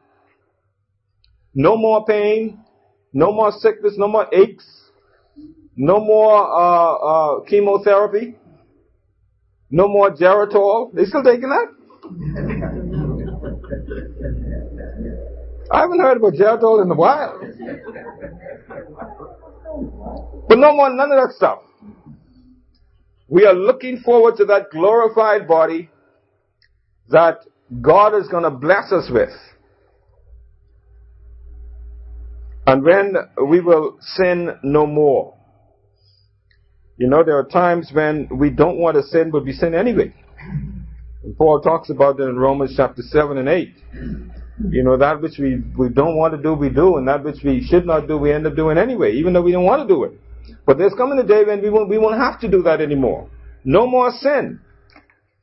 No 1.54 1.76
more 1.76 2.04
pain, 2.06 2.60
no 3.12 3.30
more 3.30 3.52
sickness, 3.52 3.94
no 3.98 4.08
more 4.08 4.26
aches, 4.32 4.66
no 5.76 6.00
more 6.00 6.34
uh, 6.34 6.94
uh, 6.94 7.40
chemotherapy, 7.44 8.36
no 9.70 9.86
more 9.86 10.10
Geritol. 10.10 10.94
They 10.94 11.04
still 11.04 11.22
taking 11.22 11.50
that? 11.50 12.51
I 15.72 15.80
haven't 15.80 16.00
heard 16.00 16.18
about 16.18 16.34
Geritol 16.34 16.82
in 16.82 16.90
a 16.90 16.94
while. 16.94 17.40
But 20.48 20.58
no 20.58 20.72
more, 20.74 20.90
none 20.90 21.10
of 21.10 21.28
that 21.28 21.34
stuff. 21.34 21.60
We 23.26 23.46
are 23.46 23.54
looking 23.54 24.00
forward 24.00 24.36
to 24.36 24.44
that 24.46 24.70
glorified 24.70 25.48
body 25.48 25.88
that 27.08 27.38
God 27.80 28.14
is 28.14 28.28
going 28.28 28.42
to 28.42 28.50
bless 28.50 28.92
us 28.92 29.10
with. 29.10 29.30
And 32.66 32.84
when 32.84 33.14
we 33.48 33.60
will 33.60 33.96
sin 34.00 34.50
no 34.62 34.86
more. 34.86 35.38
You 36.98 37.08
know, 37.08 37.24
there 37.24 37.38
are 37.38 37.48
times 37.48 37.90
when 37.92 38.28
we 38.30 38.50
don't 38.50 38.76
want 38.76 38.96
to 38.96 39.02
sin, 39.02 39.30
but 39.30 39.44
we 39.44 39.52
sin 39.52 39.74
anyway. 39.74 40.14
And 41.24 41.36
Paul 41.38 41.62
talks 41.62 41.88
about 41.88 42.18
that 42.18 42.28
in 42.28 42.36
Romans 42.36 42.74
chapter 42.76 43.00
7 43.00 43.38
and 43.38 43.48
8. 43.48 44.31
You 44.58 44.84
know, 44.84 44.96
that 44.96 45.20
which 45.20 45.38
we, 45.38 45.62
we 45.76 45.88
don't 45.88 46.16
want 46.16 46.34
to 46.34 46.42
do, 46.42 46.54
we 46.54 46.68
do, 46.68 46.96
and 46.96 47.08
that 47.08 47.24
which 47.24 47.42
we 47.42 47.64
should 47.64 47.86
not 47.86 48.06
do, 48.06 48.18
we 48.18 48.32
end 48.32 48.46
up 48.46 48.54
doing 48.54 48.78
anyway, 48.78 49.12
even 49.14 49.32
though 49.32 49.42
we 49.42 49.52
don't 49.52 49.64
want 49.64 49.86
to 49.86 49.92
do 49.92 50.04
it. 50.04 50.12
But 50.66 50.78
there's 50.78 50.94
coming 50.94 51.18
a 51.18 51.26
day 51.26 51.44
when 51.44 51.62
we 51.62 51.70
won't, 51.70 51.88
we 51.88 51.98
won't 51.98 52.18
have 52.18 52.40
to 52.40 52.50
do 52.50 52.62
that 52.62 52.80
anymore. 52.80 53.28
No 53.64 53.86
more 53.86 54.10
sin. 54.10 54.60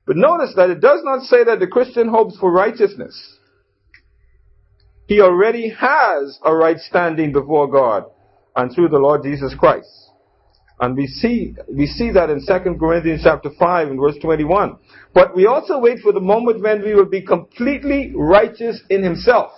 But 0.06 0.16
notice 0.16 0.54
that 0.56 0.70
it 0.70 0.82
does 0.82 1.02
not 1.04 1.24
say 1.24 1.44
that 1.44 1.60
the 1.60 1.68
Christian 1.68 2.08
hopes 2.08 2.38
for 2.40 2.52
righteousness. 2.52 3.38
He 5.08 5.22
already 5.22 5.70
has 5.70 6.40
a 6.46 6.56
right 6.56 6.78
standing 6.80 7.32
before 7.32 7.70
God 7.70 8.06
and 8.56 8.74
through 8.74 8.90
the 8.90 9.00
Lord 9.00 9.24
Jesus 9.24 9.56
Christ. 9.58 10.09
And 10.80 10.96
we 10.96 11.08
see, 11.08 11.56
we 11.68 11.88
see 11.88 12.12
that 12.12 12.30
in 12.30 12.40
2 12.46 12.78
Corinthians 12.80 13.22
chapter 13.24 13.50
5 13.60 13.88
and 13.90 14.00
verse 14.00 14.16
21. 14.22 14.78
But 15.14 15.36
we 15.36 15.46
also 15.46 15.78
wait 15.78 16.00
for 16.00 16.14
the 16.14 16.22
moment 16.22 16.62
when 16.62 16.82
we 16.82 16.94
will 16.94 17.10
be 17.10 17.22
completely 17.22 18.14
righteous 18.16 18.82
in 18.90 19.04
himself. 19.04 19.52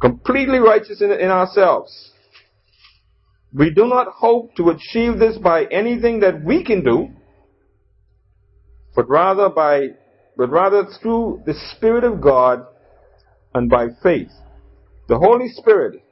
Completely 0.00 0.58
righteous 0.58 1.02
in, 1.02 1.12
in 1.12 1.28
ourselves. 1.28 2.12
We 3.52 3.70
do 3.70 3.86
not 3.86 4.08
hope 4.08 4.54
to 4.56 4.70
achieve 4.70 5.18
this 5.18 5.36
by 5.36 5.64
anything 5.64 6.20
that 6.20 6.42
we 6.42 6.64
can 6.64 6.82
do, 6.82 7.08
but 8.94 9.08
rather 9.08 9.50
by, 9.50 9.88
but 10.36 10.50
rather 10.50 10.86
through 11.02 11.42
the 11.44 11.54
Spirit 11.76 12.04
of 12.04 12.22
God 12.22 12.64
and 13.54 13.68
by 13.68 13.88
faith. 14.02 14.30
The 15.08 15.18
Holy 15.18 15.48
Spirit 15.48 16.02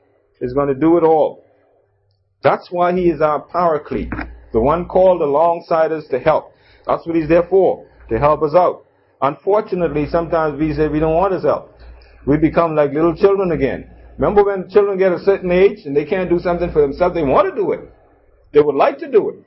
is 0.42 0.52
going 0.52 0.68
to 0.68 0.74
do 0.74 0.98
it 0.98 1.04
all. 1.04 1.47
That's 2.48 2.70
why 2.70 2.94
He 2.94 3.10
is 3.10 3.20
our 3.20 3.42
paraclete, 3.42 4.10
the 4.54 4.60
one 4.60 4.88
called 4.88 5.20
alongside 5.20 5.92
us 5.92 6.06
to 6.10 6.18
help. 6.18 6.54
That's 6.86 7.06
what 7.06 7.14
He's 7.14 7.28
there 7.28 7.42
for, 7.42 7.86
to 8.08 8.18
help 8.18 8.42
us 8.42 8.54
out. 8.54 8.86
Unfortunately, 9.20 10.06
sometimes 10.06 10.58
we 10.58 10.72
say 10.72 10.88
we 10.88 10.98
don't 10.98 11.14
want 11.14 11.34
His 11.34 11.42
help. 11.42 11.78
We 12.26 12.38
become 12.38 12.74
like 12.74 12.92
little 12.92 13.14
children 13.14 13.52
again. 13.52 13.90
Remember 14.16 14.42
when 14.42 14.70
children 14.70 14.96
get 14.96 15.12
a 15.12 15.18
certain 15.18 15.50
age 15.50 15.84
and 15.84 15.94
they 15.94 16.06
can't 16.06 16.30
do 16.30 16.38
something 16.38 16.72
for 16.72 16.80
themselves, 16.80 17.14
they 17.14 17.22
want 17.22 17.50
to 17.50 17.54
do 17.54 17.72
it. 17.72 17.80
They 18.54 18.60
would 18.60 18.76
like 18.76 18.96
to 19.00 19.10
do 19.10 19.28
it. 19.28 19.44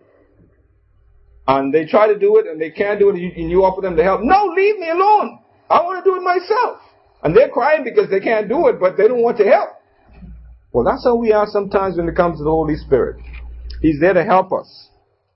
And 1.48 1.74
they 1.74 1.86
try 1.86 2.06
to 2.06 2.20
do 2.20 2.38
it 2.38 2.46
and 2.46 2.62
they 2.62 2.70
can't 2.70 3.00
do 3.00 3.10
it 3.10 3.16
and 3.16 3.50
you, 3.50 3.66
offer 3.66 3.82
them 3.82 3.96
the 3.96 4.04
help. 4.04 4.22
No, 4.22 4.46
leave 4.56 4.78
me 4.78 4.92
alone. 4.92 5.40
I 5.72 5.82
want 5.82 6.06
to 6.06 6.08
do 6.08 6.18
it 6.18 6.22
myself. 6.22 6.78
And 7.24 7.36
they're 7.36 7.50
crying 7.50 7.84
because 7.84 8.12
they 8.12 8.20
can't 8.20 8.48
do 8.48 8.68
it, 8.68 8.80
but 8.80 8.96
they 8.96 9.08
don't 9.08 9.24
want 9.24 9.38
to 9.40 9.46
help. 9.46 9.81
Well, 10.74 10.86
that's 10.86 11.04
how 11.04 11.16
we 11.16 11.32
are 11.32 11.48
sometimes 11.48 11.98
when 11.98 12.08
it 12.08 12.16
comes 12.16 12.38
to 12.38 12.44
the 12.44 12.50
Holy 12.50 12.76
Spirit. 12.76 13.22
He's 13.82 14.00
there 14.00 14.14
to 14.14 14.24
help 14.24 14.54
us. 14.54 14.90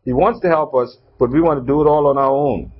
He 0.04 0.14
wants 0.14 0.40
to 0.42 0.48
help 0.48 0.74
us, 0.76 0.98
but 1.20 1.32
we 1.32 1.42
want 1.42 1.60
to 1.60 1.66
do 1.66 1.82
it 1.82 1.88
all 1.88 2.08
on 2.08 2.18
our 2.18 2.32
own. 2.32 2.72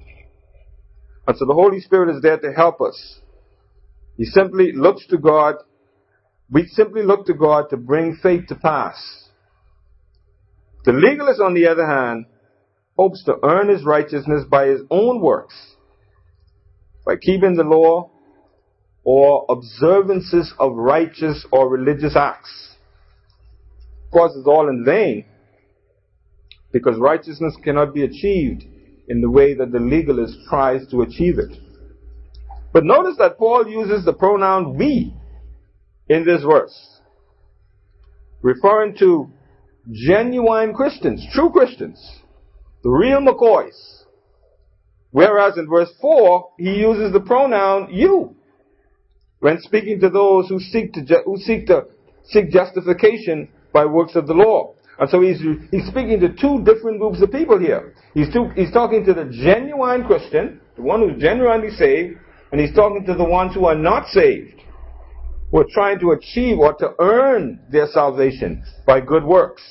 And 1.28 1.38
so 1.38 1.46
the 1.46 1.54
Holy 1.54 1.80
Spirit 1.80 2.16
is 2.16 2.22
there 2.22 2.38
to 2.38 2.54
help 2.54 2.82
us. 2.82 3.20
He 4.16 4.26
simply 4.26 4.72
looks 4.74 5.06
to 5.08 5.18
God 5.18 5.56
we 6.50 6.68
simply 6.68 7.04
look 7.04 7.26
to 7.26 7.34
God 7.34 7.70
to 7.72 7.78
bring 7.78 8.18
faith 8.22 8.48
to 8.50 8.56
pass. 8.56 9.30
The 10.84 10.92
legalist, 10.92 11.42
on 11.42 11.56
the 11.56 11.68
other 11.68 11.86
hand, 11.86 12.26
hopes 12.98 13.24
to 13.26 13.36
earn 13.44 13.70
his 13.70 13.84
righteousness 13.84 14.44
by 14.50 14.68
his 14.68 14.82
own 14.92 15.22
works, 15.22 15.56
by 17.06 17.16
keeping 17.16 17.56
the 17.56 17.64
law 17.64 18.12
or 19.06 19.46
observances 19.50 20.52
of 20.60 20.76
righteous 20.76 21.46
or 21.52 21.70
religious 21.70 22.16
acts. 22.16 22.76
Of 24.06 24.12
course, 24.12 24.34
it's 24.36 24.48
all 24.48 24.68
in 24.68 24.84
vain 24.84 25.26
because 26.74 26.98
righteousness 26.98 27.56
cannot 27.64 27.94
be 27.94 28.04
achieved 28.04 28.66
in 29.08 29.22
the 29.22 29.30
way 29.30 29.54
that 29.54 29.72
the 29.72 29.80
legalist 29.80 30.36
tries 30.50 30.86
to 30.88 31.04
achieve 31.04 31.38
it. 31.38 31.56
But 32.74 32.84
notice 32.84 33.16
that 33.20 33.38
Paul 33.38 33.68
uses 33.68 34.04
the 34.04 34.14
pronoun 34.14 34.76
we 34.76 35.14
in 36.10 36.26
this 36.26 36.44
verse, 36.44 37.00
referring 38.42 38.98
to 38.98 39.30
genuine 39.92 40.74
Christians, 40.74 41.26
true 41.34 41.52
Christians, 41.52 42.22
the 42.84 42.90
real 42.90 43.20
McCoys. 43.20 44.04
Whereas 45.12 45.58
in 45.58 45.70
verse 45.70 45.94
4, 46.02 46.50
he 46.58 46.76
uses 46.76 47.14
the 47.14 47.22
pronoun 47.22 47.94
you 47.94 48.36
when 49.46 49.62
speaking 49.62 50.00
to 50.00 50.10
those 50.10 50.50
who 50.50 50.60
seek 50.60 50.92
to, 50.94 51.06
ju- 51.06 51.22
who 51.24 51.38
seek 51.38 51.68
to 51.68 51.84
seek 52.24 52.50
justification 52.50 53.48
by 53.72 53.86
works 53.86 54.16
of 54.16 54.26
the 54.26 54.34
law. 54.34 54.74
And 54.98 55.08
so 55.08 55.22
he's, 55.22 55.40
he's 55.70 55.86
speaking 55.86 56.20
to 56.22 56.30
two 56.30 56.64
different 56.64 57.00
groups 57.00 57.22
of 57.22 57.32
people 57.32 57.60
here. 57.60 57.94
He's, 58.16 58.30
he's 58.56 58.72
talking 58.72 59.06
to 59.06 59.14
the 59.14 59.26
genuine 59.26 60.04
Christian, 60.06 60.60
the 60.76 60.82
one 60.82 61.08
who's 61.08 61.22
genuinely 61.22 61.70
saved, 61.70 62.18
and 62.52 62.60
he's 62.60 62.74
talking 62.74 63.06
to 63.06 63.14
the 63.14 63.24
ones 63.24 63.54
who 63.54 63.66
are 63.66 63.76
not 63.76 64.08
saved 64.08 64.62
who 65.52 65.60
are 65.60 65.68
trying 65.72 66.00
to 66.00 66.12
achieve 66.12 66.58
or 66.58 66.74
to 66.74 66.96
earn 67.00 67.60
their 67.70 67.86
salvation 67.94 68.64
by 68.88 69.00
good 69.00 69.24
works. 69.24 69.62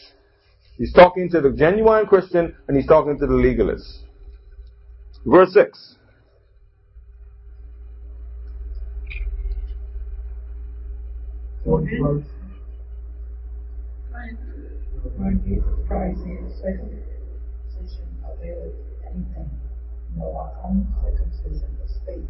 He's 0.78 0.92
talking 0.92 1.28
to 1.30 1.40
the 1.40 1.50
genuine 1.50 2.06
Christian 2.06 2.54
and 2.68 2.76
he's 2.76 2.86
talking 2.86 3.18
to 3.18 3.26
the 3.26 3.34
legalist. 3.34 4.04
Verse 5.26 5.52
6. 5.52 5.96
Jesus 15.44 15.64
Christ 15.88 16.20
is 16.20 16.60
circumcision 16.60 18.08
availeth 18.22 18.74
anything, 19.08 19.50
no 20.14 20.52
faith 22.06 22.24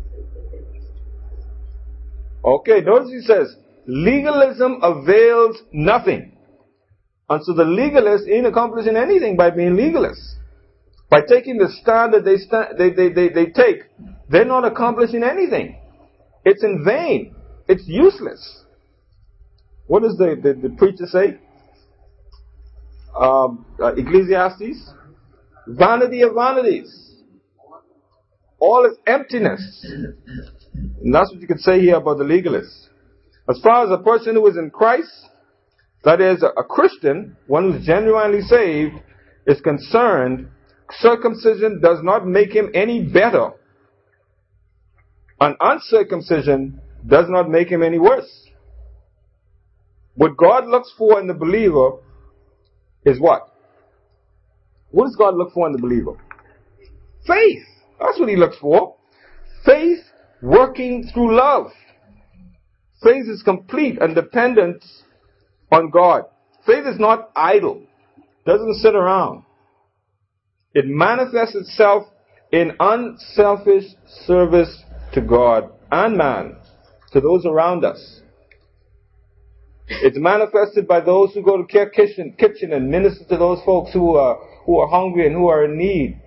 Okay, 2.45 2.81
notice 2.83 3.11
he 3.11 3.21
says, 3.23 3.57
legalism 3.87 4.79
avails 4.83 5.57
nothing. 5.73 6.37
And 7.29 7.45
so 7.45 7.55
the 7.55 7.65
legalist 7.65 8.29
ain't 8.29 8.47
accomplishing 8.47 8.97
anything 8.97 9.37
by 9.37 9.51
being 9.51 9.75
legalist. 9.75 10.21
By 11.11 11.23
taking 11.29 11.59
the 11.59 11.69
stand 11.83 12.15
that 12.15 12.25
they, 12.25 12.37
stand, 12.37 12.79
they, 12.79 12.91
they, 12.91 13.09
they, 13.09 13.31
they 13.31 13.47
take, 13.47 13.83
they're 14.29 14.45
not 14.45 14.65
accomplishing 14.65 15.25
anything. 15.25 15.81
It's 16.45 16.63
in 16.63 16.85
vain. 16.85 17.35
It's 17.67 17.85
useless. 17.89 18.64
What 19.87 20.03
does 20.03 20.17
the, 20.17 20.39
the, 20.43 20.69
the 20.69 20.75
preacher 20.77 21.07
say? 21.07 21.39
Um, 23.19 23.67
uh, 23.81 23.95
Ecclesiastes? 23.95 24.93
Vanity 25.67 26.23
of 26.23 26.35
vanities. 26.35 27.23
All 28.59 28.87
is 28.87 28.97
emptiness. 29.07 29.87
And 31.03 31.15
that's 31.15 31.31
what 31.31 31.41
you 31.41 31.47
could 31.47 31.61
say 31.61 31.81
here 31.81 31.97
about 31.97 32.19
the 32.19 32.25
legalists. 32.25 32.89
As 33.49 33.61
far 33.63 33.85
as 33.85 33.91
a 33.91 34.03
person 34.03 34.37
who 34.37 34.47
is 34.47 34.57
in 34.57 34.71
Christ, 34.71 35.13
that 36.05 36.21
is, 36.21 36.43
a, 36.43 36.49
a 36.59 36.65
Christian, 36.65 37.37
one 37.47 37.73
who's 37.73 37.85
genuinely 37.85 38.41
saved, 38.41 38.95
is 39.47 39.61
concerned, 39.61 40.49
circumcision 40.93 41.81
does 41.83 41.99
not 42.03 42.27
make 42.27 42.53
him 42.53 42.71
any 42.75 43.05
better. 43.05 43.51
And 45.41 45.57
uncircumcision 45.61 46.81
does 47.07 47.27
not 47.29 47.51
make 47.51 47.69
him 47.69 47.83
any 47.83 47.99
worse. 47.99 48.31
What 50.17 50.37
God 50.37 50.67
looks 50.67 50.93
for 50.97 51.21
in 51.21 51.27
the 51.27 51.35
believer 51.35 51.93
is 53.05 53.21
what? 53.21 53.49
What 54.91 55.07
does 55.07 55.17
God 55.17 55.35
look 55.35 55.53
for 55.53 55.67
in 55.67 55.73
the 55.73 55.81
believer? 55.81 56.13
Faith. 57.27 57.65
That's 57.99 58.19
what 58.21 58.29
he 58.29 58.37
looks 58.37 58.57
for. 58.59 58.97
Faith 59.65 60.01
working 60.41 61.09
through 61.13 61.37
love. 61.37 61.73
Faith 63.03 63.27
is 63.29 63.43
complete 63.43 63.99
and 64.01 64.15
dependent 64.15 64.85
on 65.73 65.91
God. 65.91 66.25
Faith 66.67 66.87
is 66.87 66.99
not 66.99 67.31
idle. 67.35 67.83
Doesn't 68.47 68.75
sit 68.75 68.95
around. 68.95 69.43
It 70.75 70.87
manifests 70.87 71.55
itself 71.55 72.05
in 72.53 72.73
unselfish 72.79 73.85
service 74.27 74.83
to 75.13 75.21
God 75.21 75.71
and 75.91 76.17
man, 76.17 76.57
to 77.13 77.21
those 77.21 77.47
around 77.47 77.85
us. 77.85 78.21
It's 79.87 80.19
manifested 80.19 80.89
by 80.89 81.01
those 81.01 81.33
who 81.35 81.43
go 81.43 81.59
to 81.59 81.65
care 81.65 81.91
kitchen, 81.91 82.35
kitchen 82.39 82.73
and 82.73 82.91
minister 82.91 83.25
to 83.25 83.37
those 83.37 83.63
folks 83.65 83.93
who 83.93 84.17
are, 84.17 84.39
who 84.65 84.79
are 84.79 84.89
hungry 84.89 85.27
and 85.27 85.35
who 85.35 85.49
are 85.49 85.65
in 85.65 85.77
need. 85.77 86.21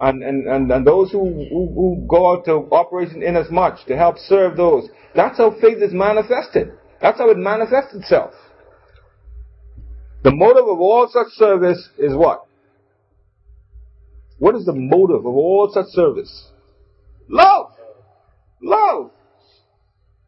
And, 0.00 0.22
and, 0.22 0.46
and, 0.46 0.70
and 0.70 0.86
those 0.86 1.10
who, 1.10 1.24
who, 1.50 1.72
who 1.74 2.06
go 2.08 2.32
out 2.32 2.44
to 2.46 2.68
Operation 2.72 3.22
Inasmuch 3.22 3.84
to 3.86 3.96
help 3.96 4.16
serve 4.18 4.56
those. 4.56 4.88
That's 5.14 5.36
how 5.38 5.50
faith 5.60 5.82
is 5.82 5.92
manifested. 5.92 6.72
That's 7.02 7.18
how 7.18 7.30
it 7.30 7.36
manifests 7.36 7.94
itself. 7.94 8.32
The 10.22 10.32
motive 10.32 10.68
of 10.68 10.80
all 10.80 11.08
such 11.10 11.32
service 11.32 11.88
is 11.98 12.14
what? 12.14 12.46
What 14.38 14.54
is 14.54 14.64
the 14.64 14.74
motive 14.74 15.26
of 15.26 15.34
all 15.34 15.70
such 15.72 15.86
service? 15.88 16.48
Love. 17.28 17.72
Love. 18.62 19.10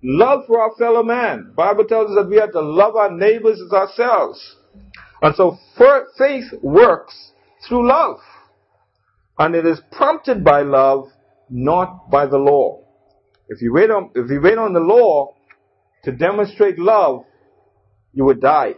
Love 0.02 0.44
for 0.46 0.60
our 0.60 0.72
fellow 0.76 1.02
man. 1.02 1.52
Bible 1.56 1.84
tells 1.84 2.10
us 2.10 2.16
that 2.16 2.28
we 2.28 2.36
have 2.36 2.52
to 2.52 2.60
love 2.60 2.96
our 2.96 3.10
neighbors 3.10 3.60
as 3.64 3.72
ourselves. 3.72 4.56
And 5.20 5.34
so 5.36 5.56
faith 6.18 6.52
works 6.60 7.32
through 7.68 7.88
love. 7.88 8.18
And 9.38 9.54
it 9.54 9.64
is 9.64 9.80
prompted 9.92 10.44
by 10.44 10.62
love, 10.62 11.06
not 11.48 12.10
by 12.10 12.26
the 12.26 12.38
law. 12.38 12.80
If 13.48 13.62
you 13.62 13.72
wait 13.72 13.90
on, 13.90 14.10
if 14.14 14.30
you 14.30 14.40
wait 14.40 14.58
on 14.58 14.72
the 14.72 14.80
law 14.80 15.34
to 16.04 16.12
demonstrate 16.12 16.78
love, 16.78 17.24
you 18.12 18.24
would 18.24 18.40
die. 18.40 18.74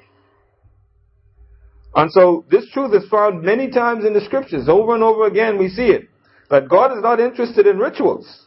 And 1.94 2.10
so 2.10 2.44
this 2.50 2.68
truth 2.72 2.92
is 2.94 3.08
found 3.08 3.42
many 3.42 3.70
times 3.70 4.04
in 4.04 4.12
the 4.12 4.20
scriptures. 4.20 4.68
Over 4.68 4.94
and 4.94 5.02
over 5.02 5.26
again 5.26 5.58
we 5.58 5.68
see 5.68 5.86
it. 5.86 6.08
That 6.50 6.68
God 6.68 6.92
is 6.92 7.02
not 7.02 7.20
interested 7.20 7.66
in 7.66 7.78
rituals, 7.78 8.46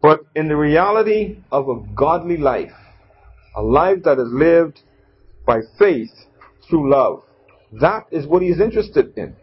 but 0.00 0.20
in 0.34 0.48
the 0.48 0.56
reality 0.56 1.38
of 1.50 1.68
a 1.68 1.80
godly 1.94 2.36
life. 2.36 2.72
A 3.56 3.62
life 3.62 3.98
that 4.04 4.18
is 4.18 4.28
lived 4.30 4.80
by 5.46 5.60
faith 5.78 6.10
through 6.68 6.90
love. 6.90 7.22
That 7.80 8.06
is 8.10 8.26
what 8.26 8.42
He 8.42 8.48
is 8.48 8.60
interested 8.60 9.16
in. 9.16 9.34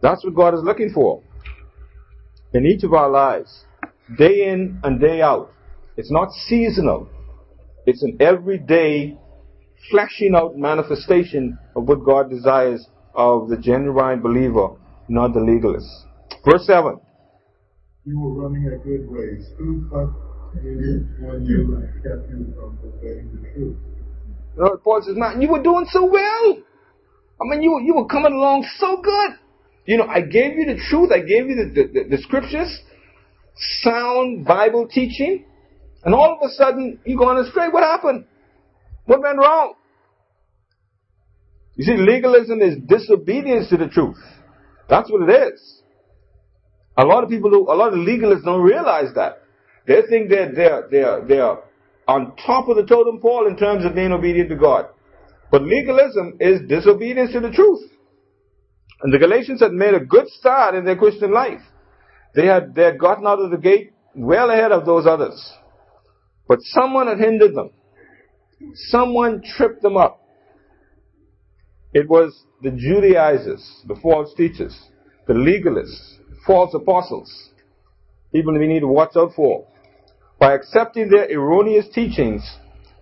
That's 0.00 0.24
what 0.24 0.34
God 0.34 0.54
is 0.54 0.60
looking 0.62 0.90
for 0.92 1.22
in 2.52 2.64
each 2.66 2.84
of 2.84 2.92
our 2.92 3.10
lives, 3.10 3.64
day 4.16 4.48
in 4.48 4.80
and 4.84 5.00
day 5.00 5.20
out. 5.20 5.50
It's 5.96 6.10
not 6.10 6.30
seasonal. 6.32 7.08
It's 7.86 8.02
an 8.02 8.16
everyday 8.20 9.18
flashing 9.90 10.34
out 10.34 10.56
manifestation 10.56 11.58
of 11.76 11.88
what 11.88 12.04
God 12.04 12.30
desires 12.30 12.86
of 13.14 13.48
the 13.48 13.56
genuine 13.56 14.20
believer, 14.20 14.68
not 15.08 15.34
the 15.34 15.40
legalist. 15.40 15.88
Verse 16.44 16.66
7. 16.66 17.00
You 18.06 18.20
were 18.20 18.42
running 18.42 18.66
a 18.66 18.76
good 18.76 19.10
race. 19.10 19.46
Who 19.56 19.88
cut 19.88 20.10
you 20.62 21.08
when 21.20 21.44
you 21.46 21.88
kept 22.02 22.28
you 22.28 22.52
from 22.54 22.78
obeying 22.84 23.30
the 23.32 23.48
truth? 23.54 23.76
You 24.56 24.80
Paul 24.84 25.02
says, 25.02 25.16
man, 25.16 25.40
you 25.40 25.48
were 25.48 25.62
doing 25.62 25.86
so 25.88 26.04
well. 26.04 26.58
I 27.40 27.44
mean, 27.48 27.62
you, 27.62 27.80
you 27.82 27.94
were 27.94 28.06
coming 28.06 28.32
along 28.32 28.66
so 28.78 29.00
good. 29.02 29.30
You 29.86 29.96
know, 29.96 30.06
I 30.06 30.20
gave 30.20 30.54
you 30.54 30.66
the 30.66 30.80
truth. 30.88 31.10
I 31.12 31.20
gave 31.20 31.48
you 31.48 31.56
the, 31.56 31.70
the, 31.74 31.88
the, 31.92 32.16
the 32.16 32.22
scriptures, 32.22 32.78
sound 33.82 34.44
Bible 34.44 34.86
teaching, 34.86 35.44
and 36.04 36.14
all 36.14 36.38
of 36.38 36.48
a 36.48 36.52
sudden, 36.52 37.00
you're 37.06 37.18
going 37.18 37.38
astray. 37.38 37.68
What 37.68 37.82
happened? 37.82 38.26
What 39.06 39.22
went 39.22 39.38
wrong? 39.38 39.74
You 41.76 41.84
see, 41.84 41.96
legalism 41.96 42.60
is 42.60 42.76
disobedience 42.86 43.70
to 43.70 43.78
the 43.78 43.88
truth. 43.88 44.18
That's 44.88 45.10
what 45.10 45.28
it 45.28 45.52
is. 45.52 45.82
A 46.96 47.04
lot 47.04 47.24
of 47.24 47.30
people, 47.30 47.50
who, 47.50 47.70
a 47.70 47.74
lot 47.74 47.92
of 47.92 47.98
legalists 47.98 48.44
don't 48.44 48.62
realize 48.62 49.14
that. 49.14 49.42
They 49.86 50.02
think 50.08 50.30
they're, 50.30 50.52
they're, 50.52 50.88
they're, 50.90 51.24
they're 51.26 51.56
on 52.06 52.36
top 52.36 52.68
of 52.68 52.76
the 52.76 52.86
totem 52.86 53.20
pole 53.20 53.46
in 53.46 53.56
terms 53.56 53.84
of 53.84 53.94
being 53.94 54.12
obedient 54.12 54.48
to 54.50 54.56
God. 54.56 54.86
But 55.50 55.62
legalism 55.62 56.38
is 56.40 56.60
disobedience 56.68 57.32
to 57.32 57.40
the 57.40 57.50
truth. 57.50 57.90
And 59.02 59.12
the 59.12 59.18
Galatians 59.18 59.60
had 59.60 59.72
made 59.72 59.94
a 59.94 60.00
good 60.00 60.28
start 60.28 60.74
in 60.74 60.84
their 60.84 60.96
Christian 60.96 61.32
life. 61.32 61.60
They 62.34 62.46
had, 62.46 62.74
they 62.74 62.84
had 62.84 62.98
gotten 62.98 63.26
out 63.26 63.38
of 63.38 63.50
the 63.50 63.58
gate 63.58 63.92
well 64.14 64.50
ahead 64.50 64.72
of 64.72 64.86
those 64.86 65.06
others. 65.06 65.52
But 66.48 66.58
someone 66.62 67.06
had 67.08 67.18
hindered 67.18 67.54
them. 67.54 67.70
Someone 68.74 69.42
tripped 69.56 69.82
them 69.82 69.96
up. 69.96 70.20
It 71.92 72.08
was 72.08 72.34
the 72.62 72.70
Judaizers, 72.70 73.82
the 73.86 73.96
false 74.02 74.34
teachers, 74.36 74.76
the 75.26 75.34
legalists, 75.34 76.18
false 76.46 76.74
apostles, 76.74 77.50
people 78.32 78.58
we 78.58 78.66
need 78.66 78.80
to 78.80 78.88
watch 78.88 79.16
out 79.16 79.32
for. 79.34 79.66
By 80.38 80.54
accepting 80.54 81.08
their 81.08 81.30
erroneous 81.30 81.86
teachings, 81.94 82.42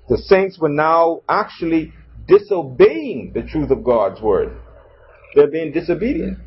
the 0.09 0.19
saints 0.19 0.59
were 0.59 0.69
now 0.69 1.23
actually 1.29 1.93
disobeying 2.27 3.33
the 3.35 3.43
truth 3.43 3.71
of 3.71 3.83
God's 3.85 4.21
word. 4.21 4.57
They're 5.35 5.51
being 5.51 5.73
disobedient. 5.73 6.39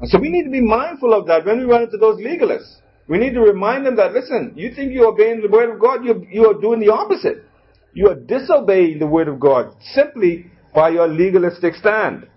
And 0.00 0.08
so 0.08 0.18
we 0.18 0.30
need 0.30 0.44
to 0.44 0.50
be 0.50 0.60
mindful 0.62 1.12
of 1.12 1.26
that 1.26 1.44
when 1.44 1.58
we 1.58 1.64
run 1.64 1.82
into 1.82 1.98
those 1.98 2.18
legalists. 2.20 2.76
We 3.08 3.18
need 3.18 3.34
to 3.34 3.40
remind 3.40 3.84
them 3.84 3.96
that, 3.96 4.12
listen, 4.12 4.52
you 4.54 4.72
think 4.74 4.92
you're 4.92 5.08
obeying 5.08 5.42
the 5.42 5.48
word 5.48 5.74
of 5.74 5.80
God, 5.80 6.04
you're, 6.04 6.24
you 6.30 6.46
are 6.46 6.60
doing 6.60 6.78
the 6.80 6.92
opposite. 6.92 7.44
You 7.92 8.08
are 8.08 8.14
disobeying 8.14 9.00
the 9.00 9.06
word 9.06 9.26
of 9.26 9.40
God 9.40 9.74
simply 9.94 10.46
by 10.72 10.90
your 10.90 11.08
legalistic 11.08 11.74
stand. 11.74 12.28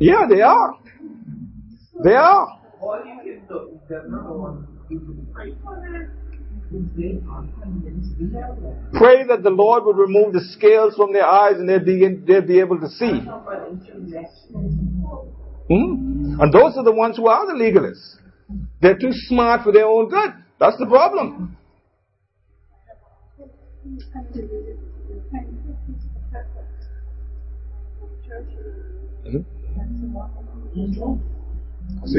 Yeah, 0.00 0.26
they 0.28 0.40
are. 0.40 0.78
They 2.04 2.14
are. 2.14 2.60
Pray 8.94 9.24
that 9.28 9.42
the 9.42 9.50
Lord 9.50 9.84
would 9.84 9.98
remove 9.98 10.32
the 10.32 10.40
scales 10.52 10.94
from 10.96 11.12
their 11.12 11.26
eyes 11.26 11.56
and 11.58 11.68
they'd 11.68 11.84
be, 11.84 12.08
they'll 12.26 12.46
be 12.46 12.60
able 12.60 12.80
to 12.80 12.88
see. 12.88 13.20
Hmm? 15.68 16.40
And 16.40 16.52
those 16.52 16.76
are 16.76 16.84
the 16.84 16.92
ones 16.92 17.16
who 17.16 17.28
are 17.28 17.46
the 17.46 17.52
legalists. 17.52 18.16
They're 18.80 18.98
too 18.98 19.12
smart 19.12 19.62
for 19.64 19.72
their 19.72 19.86
own 19.86 20.08
good. 20.08 20.32
That's 20.58 20.76
the 20.78 20.86
problem. 20.86 21.56
See? 30.74 32.18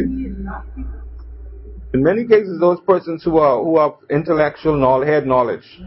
In 1.94 2.04
many 2.04 2.26
cases, 2.26 2.60
those 2.60 2.80
persons 2.86 3.24
who 3.24 3.38
are 3.38 3.64
who 3.64 3.80
have 3.80 3.94
intellectual 4.10 4.78
knowledge, 4.78 5.08
head 5.08 5.26
knowledge, 5.26 5.82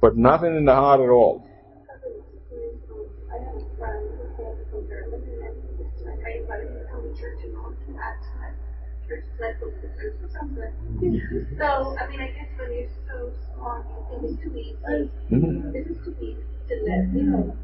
but 0.00 0.16
nothing 0.16 0.56
in 0.56 0.64
the 0.64 0.74
heart 0.74 1.00
at 1.00 1.08
all. 1.08 1.46
So, 11.58 11.96
I 11.98 12.08
mean, 12.08 12.20
I 12.20 12.28
guess 12.28 12.48
when 12.58 12.72
you're 12.72 12.88
so 13.08 13.32
small, 13.54 13.84
you 13.88 14.20
think 14.20 14.32
it's 14.32 14.42
too 14.42 14.52
easy. 14.56 14.76
Mm-hmm. 15.30 15.72
This 15.72 15.86
is 15.86 15.98
too 16.04 16.14
easy 16.20 16.44
to 16.68 16.74
let, 16.86 17.14
you 17.14 17.22
know, 17.24 17.56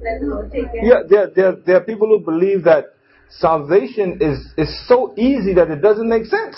let 0.00 0.20
the 0.20 0.26
Lord 0.26 0.52
take 0.52 0.72
care. 0.72 0.84
Yeah, 0.84 1.02
there, 1.08 1.26
there, 1.34 1.52
there 1.66 1.76
are 1.76 1.84
people 1.84 2.08
who 2.08 2.20
believe 2.24 2.64
that 2.64 2.94
salvation 3.38 4.18
is, 4.20 4.38
is 4.56 4.88
so 4.88 5.14
easy 5.16 5.54
that 5.54 5.70
it 5.70 5.82
doesn't 5.82 6.08
make 6.08 6.24
sense. 6.26 6.56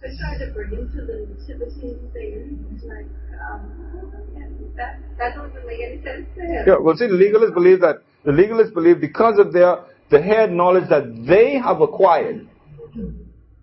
They 0.00 0.08
try 0.18 0.38
to 0.46 0.52
bring 0.52 0.70
him 0.70 0.90
to 0.94 1.00
the 1.04 1.26
nativity 1.28 1.96
thing. 2.12 2.64
It's 2.74 2.84
like, 2.84 3.06
um, 3.50 4.72
that, 4.76 4.98
that 5.18 5.34
doesn't 5.34 5.66
make 5.66 5.80
any 5.80 6.02
sense 6.02 6.26
to 6.36 6.40
him. 6.40 6.64
Yeah, 6.66 6.76
well, 6.80 6.96
see, 6.96 7.06
the 7.06 7.12
legalists 7.14 7.54
believe 7.54 7.80
that 7.80 7.96
The 8.24 8.32
legalists 8.32 8.74
believe 8.74 9.00
because 9.00 9.38
of 9.38 9.52
their 9.52 9.84
the 10.10 10.20
head 10.20 10.52
knowledge 10.52 10.88
that 10.90 11.04
they 11.26 11.54
have 11.58 11.80
acquired. 11.80 12.48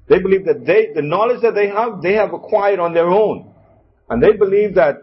They 0.10 0.20
believe 0.20 0.46
that 0.46 0.66
they 0.66 0.94
the 0.96 1.02
knowledge 1.02 1.42
that 1.42 1.54
they 1.54 1.68
have, 1.68 2.02
they 2.02 2.14
have 2.14 2.34
acquired 2.34 2.80
on 2.80 2.94
their 2.94 3.08
own. 3.08 3.54
And 4.10 4.24
they 4.24 4.32
believe 4.32 4.76
that 4.76 4.96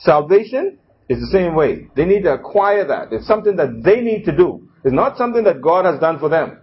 salvation 0.00 0.78
is 1.08 1.20
the 1.20 1.26
same 1.26 1.54
way. 1.54 1.88
They 1.94 2.06
need 2.06 2.22
to 2.22 2.32
acquire 2.32 2.86
that. 2.86 3.12
It's 3.12 3.26
something 3.26 3.56
that 3.56 3.82
they 3.84 4.00
need 4.00 4.24
to 4.24 4.36
do. 4.36 4.68
It's 4.84 4.94
not 4.94 5.16
something 5.16 5.44
that 5.44 5.60
God 5.60 5.84
has 5.84 6.00
done 6.00 6.18
for 6.18 6.28
them. 6.28 6.58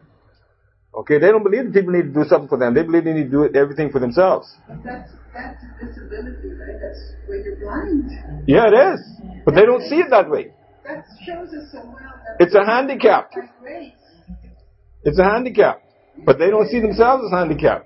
Okay, 0.93 1.19
they 1.19 1.27
don't 1.27 1.43
believe 1.43 1.65
that 1.65 1.73
people 1.73 1.93
need 1.93 2.13
to 2.13 2.23
do 2.23 2.23
something 2.27 2.49
for 2.49 2.58
them. 2.58 2.73
They 2.73 2.82
believe 2.82 3.03
they 3.03 3.13
need 3.13 3.30
to 3.32 3.49
do 3.49 3.56
everything 3.56 3.91
for 3.91 3.99
themselves. 3.99 4.47
But 4.67 4.84
that's, 4.84 5.12
that's 5.34 5.62
a 5.63 5.86
disability, 5.86 6.49
right? 6.58 6.80
That's 6.82 7.13
where 7.27 7.38
you're 7.38 7.58
blind. 7.58 8.10
Yeah, 8.47 8.65
it 8.67 8.73
is. 8.73 8.99
But 9.45 9.53
they 9.53 9.65
don't 9.65 9.84
see 9.84 9.97
it 9.97 10.10
that 10.10 10.30
way. 10.30 10.53
That 10.86 11.06
shows 11.25 11.49
us 11.49 11.71
so 11.71 11.80
well. 11.86 11.95
It's 12.39 12.56
a 12.56 12.65
handicap. 12.65 13.32
It's 15.03 15.19
a 15.19 15.23
handicap. 15.23 15.84
But 16.25 16.39
they 16.39 16.49
don't 16.49 16.67
see 16.67 16.80
themselves 16.80 17.25
as 17.25 17.32
handicapped. 17.32 17.86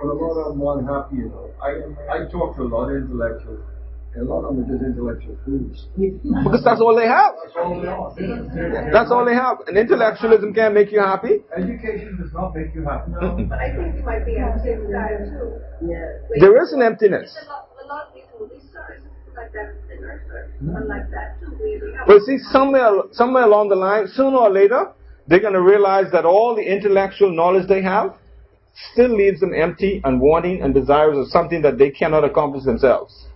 But 0.00 0.08
a 0.08 0.14
lot 0.14 0.32
of 0.32 0.56
them 0.56 0.66
are 0.66 0.78
unhappy, 0.78 1.16
you 1.16 1.28
know. 1.28 1.50
I, 1.60 2.22
I 2.22 2.30
talk 2.30 2.56
to 2.56 2.62
a 2.62 2.70
lot 2.72 2.88
of 2.88 2.96
intellectuals, 2.96 3.60
and 3.68 3.79
a 4.18 4.24
lot 4.24 4.42
of 4.42 4.56
them 4.56 4.64
are 4.64 4.68
just 4.68 4.82
intellectual 4.82 5.38
fools. 5.44 5.86
Because 6.44 6.64
that's 6.64 6.80
all 6.80 6.96
they 6.96 7.06
have. 7.06 7.32
That's 7.44 7.56
all 7.56 7.80
they 7.80 7.86
are. 7.86 8.90
That's 8.92 9.10
all 9.10 9.24
they 9.24 9.34
have. 9.34 9.62
And 9.68 9.78
intellectualism 9.78 10.52
can't 10.52 10.74
make 10.74 10.90
you 10.90 10.98
happy. 10.98 11.46
Education 11.56 12.18
does 12.20 12.32
not 12.32 12.54
make 12.54 12.74
you 12.74 12.82
happy. 12.82 13.12
But 13.46 13.58
I 13.66 13.70
think 13.70 13.96
you 13.96 14.02
might 14.02 14.26
be 14.26 14.34
on 14.42 14.58
the 14.58 14.62
same 14.66 14.82
too. 14.82 15.62
Yeah. 15.86 16.40
There 16.40 16.62
is 16.62 16.72
an 16.72 16.82
emptiness. 16.82 17.30
It's 17.30 17.46
a 17.46 17.50
lot, 17.50 17.68
a 17.82 17.86
lot 17.86 18.08
of 18.08 18.14
these 18.14 18.26
movie 18.34 18.58
stars 18.70 19.02
like 19.36 19.52
that 19.52 19.78
in 19.94 20.04
our 20.04 20.18
church 20.26 20.50
are 20.58 20.82
hmm? 20.82 20.88
like 20.88 21.10
that 21.10 21.38
too. 21.38 21.54
We, 21.62 21.78
we 21.78 21.94
have 21.94 22.06
But 22.06 22.22
see, 22.22 22.38
somewhere, 22.50 22.90
somewhere 23.12 23.44
along 23.44 23.68
the 23.68 23.76
line, 23.76 24.08
sooner 24.08 24.38
or 24.38 24.50
later, 24.50 24.90
they're 25.28 25.40
going 25.40 25.54
to 25.54 25.62
realize 25.62 26.10
that 26.12 26.24
all 26.24 26.56
the 26.56 26.62
intellectual 26.62 27.30
knowledge 27.30 27.68
they 27.68 27.82
have 27.82 28.16
still 28.92 29.14
leaves 29.16 29.38
them 29.38 29.52
empty 29.54 30.00
and 30.04 30.20
wanting 30.20 30.62
and 30.62 30.74
desirous 30.74 31.18
of 31.18 31.28
something 31.28 31.62
that 31.62 31.78
they 31.78 31.90
cannot 31.90 32.24
accomplish 32.24 32.64
themselves. 32.64 33.26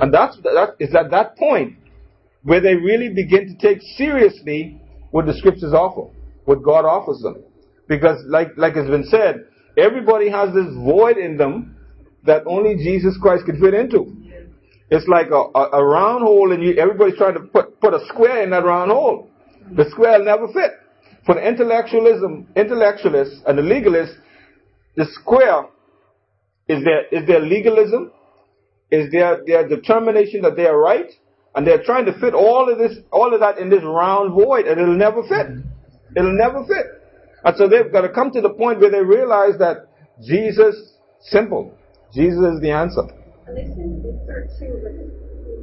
And 0.00 0.12
that's, 0.14 0.36
that 0.42 0.76
is 0.78 0.94
at 0.94 1.10
that 1.10 1.36
point 1.36 1.76
where 2.42 2.60
they 2.60 2.74
really 2.74 3.08
begin 3.08 3.48
to 3.48 3.56
take 3.56 3.82
seriously 3.96 4.80
what 5.10 5.26
the 5.26 5.34
scriptures 5.34 5.72
offer, 5.72 6.10
what 6.44 6.62
God 6.62 6.84
offers 6.84 7.20
them. 7.22 7.42
Because 7.88 8.22
like, 8.26 8.48
like 8.56 8.76
has 8.76 8.86
been 8.86 9.04
said, 9.04 9.46
everybody 9.76 10.30
has 10.30 10.54
this 10.54 10.72
void 10.84 11.16
in 11.18 11.36
them 11.36 11.76
that 12.24 12.42
only 12.46 12.76
Jesus 12.76 13.18
Christ 13.20 13.44
could 13.46 13.58
fit 13.58 13.74
into. 13.74 14.16
It's 14.90 15.06
like 15.06 15.28
a, 15.30 15.58
a, 15.58 15.80
a 15.80 15.84
round 15.84 16.22
hole 16.22 16.52
and 16.52 16.62
you, 16.62 16.74
everybody's 16.74 17.16
trying 17.16 17.34
to 17.34 17.40
put, 17.40 17.80
put 17.80 17.94
a 17.94 18.00
square 18.08 18.42
in 18.42 18.50
that 18.50 18.64
round 18.64 18.90
hole. 18.90 19.30
The 19.76 19.88
square 19.90 20.18
will 20.18 20.24
never 20.24 20.48
fit. 20.48 20.72
For 21.26 21.34
the 21.34 21.46
intellectualism, 21.46 22.48
intellectualists 22.56 23.40
and 23.46 23.58
the 23.58 23.62
legalists, 23.62 24.16
the 24.96 25.06
square 25.12 25.66
is 26.66 26.82
their, 26.84 27.06
is 27.08 27.26
their 27.26 27.40
legalism, 27.40 28.10
is 28.90 29.10
their, 29.12 29.42
their 29.46 29.68
determination 29.68 30.42
that 30.42 30.56
they 30.56 30.66
are 30.66 30.78
right, 30.78 31.10
and 31.54 31.66
they're 31.66 31.82
trying 31.82 32.06
to 32.06 32.12
fit 32.18 32.34
all 32.34 32.70
of 32.70 32.78
this, 32.78 32.98
all 33.12 33.32
of 33.34 33.40
that 33.40 33.58
in 33.58 33.70
this 33.70 33.82
round 33.84 34.32
void, 34.34 34.66
and 34.66 34.80
it'll 34.80 34.96
never 34.96 35.22
fit. 35.22 35.46
It'll 36.16 36.36
never 36.36 36.64
fit. 36.64 36.86
And 37.44 37.56
so 37.56 37.68
they've 37.68 37.90
got 37.90 38.02
to 38.02 38.08
come 38.10 38.30
to 38.32 38.40
the 38.40 38.50
point 38.50 38.80
where 38.80 38.90
they 38.90 39.00
realize 39.02 39.56
that 39.58 39.86
Jesus, 40.22 40.74
simple. 41.20 41.76
Jesus 42.12 42.38
is 42.54 42.60
the 42.60 42.70
answer. 42.70 43.02
And 43.46 43.56
they 43.56 43.64
seem 43.74 44.02
to 44.02 44.08
be 44.08 44.12
searching, 44.26 44.80
but 44.82 44.92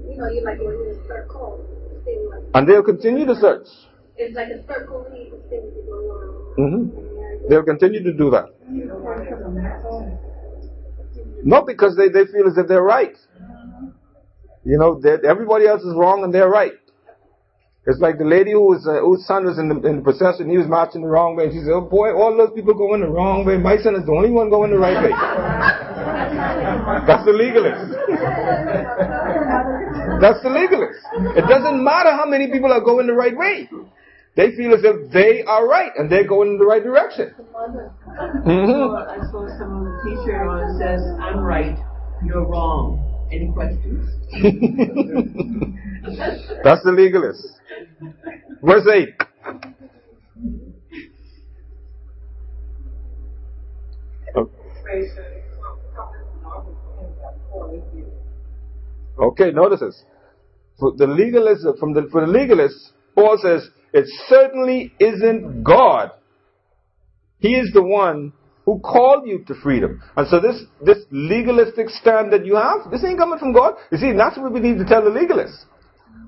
you 0.09 0.17
know, 0.17 0.27
you 0.29 0.43
might 0.43 0.57
go 0.57 0.69
in 0.69 0.89
a 0.91 1.07
circle. 1.07 1.63
It 1.91 2.03
seems 2.05 2.29
like 2.31 2.41
And 2.55 2.67
they'll 2.67 2.83
continue 2.83 3.25
to 3.25 3.35
search. 3.35 3.67
it's 4.15 4.35
like 4.35 4.47
a 4.47 4.65
circle 4.65 5.05
that 5.09 5.17
you 5.17 5.37
seem 5.49 5.61
to 5.61 5.81
go 5.85 5.95
around. 6.09 6.89
hmm 6.89 7.47
They'll 7.49 7.63
continue 7.63 8.03
to 8.03 8.13
do 8.13 8.31
that. 8.31 8.45
Not 11.43 11.65
because 11.67 11.95
they, 11.95 12.09
they 12.09 12.25
feel 12.31 12.47
as 12.47 12.57
if 12.57 12.67
they're 12.67 12.83
right. 12.83 13.15
You 14.63 14.77
know, 14.77 14.99
that 15.01 15.23
everybody 15.23 15.67
else 15.67 15.81
is 15.81 15.93
wrong 15.95 16.23
and 16.23 16.33
they're 16.33 16.49
right. 16.49 16.73
It's 17.87 18.01
like 18.01 18.17
the 18.17 18.25
lady 18.25 18.51
who 18.51 18.67
was, 18.67 18.83
uh, 18.83 18.99
whose 18.99 19.25
son 19.25 19.45
was 19.45 19.57
in 19.57 19.69
the, 19.69 19.79
in 19.87 19.97
the 19.97 20.01
procession, 20.03 20.49
he 20.51 20.57
was 20.57 20.67
marching 20.67 21.01
the 21.01 21.07
wrong 21.07 21.37
way, 21.37 21.45
and 21.47 21.53
she 21.55 21.63
said, 21.63 21.71
oh 21.71 21.87
boy, 21.87 22.11
all 22.11 22.35
those 22.35 22.51
people 22.51 22.73
going 22.73 22.99
the 22.99 23.07
wrong 23.07 23.45
way. 23.47 23.55
My 23.55 23.79
son 23.79 23.95
is 23.95 24.03
the 24.03 24.11
only 24.11 24.27
one 24.29 24.51
going 24.51 24.75
the 24.75 24.77
right 24.77 24.99
way. 24.99 25.15
That's 27.07 27.23
the 27.23 27.31
legalist. 27.31 27.95
That's 30.19 30.43
the 30.43 30.51
legalist. 30.51 30.99
It 31.39 31.47
doesn't 31.47 31.79
matter 31.79 32.11
how 32.11 32.27
many 32.27 32.51
people 32.51 32.73
are 32.73 32.83
going 32.83 33.07
the 33.07 33.15
right 33.15 33.35
way. 33.37 33.69
They 34.37 34.55
feel 34.55 34.73
as 34.75 34.83
if 34.83 35.11
they 35.11 35.43
are 35.43 35.67
right 35.67 35.91
and 35.97 36.11
they're 36.11 36.27
going 36.27 36.49
in 36.49 36.57
the 36.59 36.65
right 36.65 36.83
direction. 36.83 37.29
hmm 37.29 37.43
I 37.49 39.17
saw 39.31 39.47
some 39.57 39.77
of 39.77 39.83
the 39.83 39.99
t-shirt 40.05 40.47
on 40.47 40.59
it 40.61 40.77
says, 40.77 41.01
I'm 41.19 41.39
right, 41.39 41.75
you're 42.23 42.45
wrong. 42.45 43.03
Any 43.31 43.51
questions? 43.51 44.07
That's 46.63 46.83
the 46.83 46.91
legalist. 46.91 47.59
Verse 48.61 48.87
8. 48.87 49.09
Okay, 59.19 59.51
notice 59.51 59.79
this. 59.79 60.03
For 60.79 60.91
the 60.95 61.07
legalist, 61.07 61.65
from 61.79 61.93
the, 61.93 62.07
for 62.11 62.21
the 62.21 62.27
legalist, 62.31 62.93
Paul 63.15 63.39
says, 63.41 63.67
it 63.93 64.05
certainly 64.27 64.93
isn't 64.99 65.63
God. 65.63 66.11
He 67.39 67.55
is 67.55 67.71
the 67.73 67.83
one 67.83 68.33
who 68.65 68.79
called 68.79 69.27
you 69.27 69.45
to 69.47 69.53
freedom. 69.63 70.01
And 70.17 70.27
so 70.27 70.39
this, 70.39 70.61
this 70.83 70.97
legalistic 71.09 71.89
stand 71.89 72.33
that 72.33 72.45
you 72.45 72.55
have, 72.55 72.91
this 72.91 73.03
ain't 73.03 73.17
coming 73.17 73.39
from 73.39 73.53
God. 73.53 73.75
You 73.91 73.97
see, 73.97 74.11
that's 74.11 74.37
what 74.37 74.51
we 74.51 74.59
need 74.59 74.77
to 74.79 74.85
tell 74.85 75.03
the 75.03 75.09
legalists. 75.09 75.63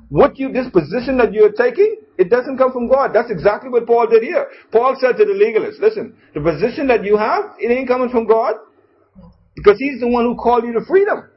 What 0.10 0.40
you, 0.40 0.52
this 0.52 0.70
position 0.72 1.18
that 1.18 1.34
you're 1.34 1.52
taking, 1.52 1.98
it 2.18 2.30
doesn't 2.30 2.58
come 2.58 2.72
from 2.72 2.88
God. 2.88 3.12
That's 3.14 3.30
exactly 3.30 3.70
what 3.70 3.86
Paul 3.86 4.08
did 4.08 4.24
here. 4.24 4.48
Paul 4.72 4.96
said 5.00 5.18
to 5.18 5.26
the 5.26 5.34
legalists, 5.34 5.80
listen, 5.80 6.16
the 6.34 6.42
position 6.42 6.88
that 6.88 7.04
you 7.04 7.18
have, 7.18 7.56
it 7.60 7.72
ain't 7.72 7.88
coming 7.88 8.10
from 8.10 8.26
God. 8.26 8.56
Because 9.56 9.78
He's 9.78 10.00
the 10.00 10.08
one 10.08 10.26
who 10.26 10.36
called 10.36 10.64
you 10.64 10.74
to 10.74 10.86
freedom. 10.88 11.30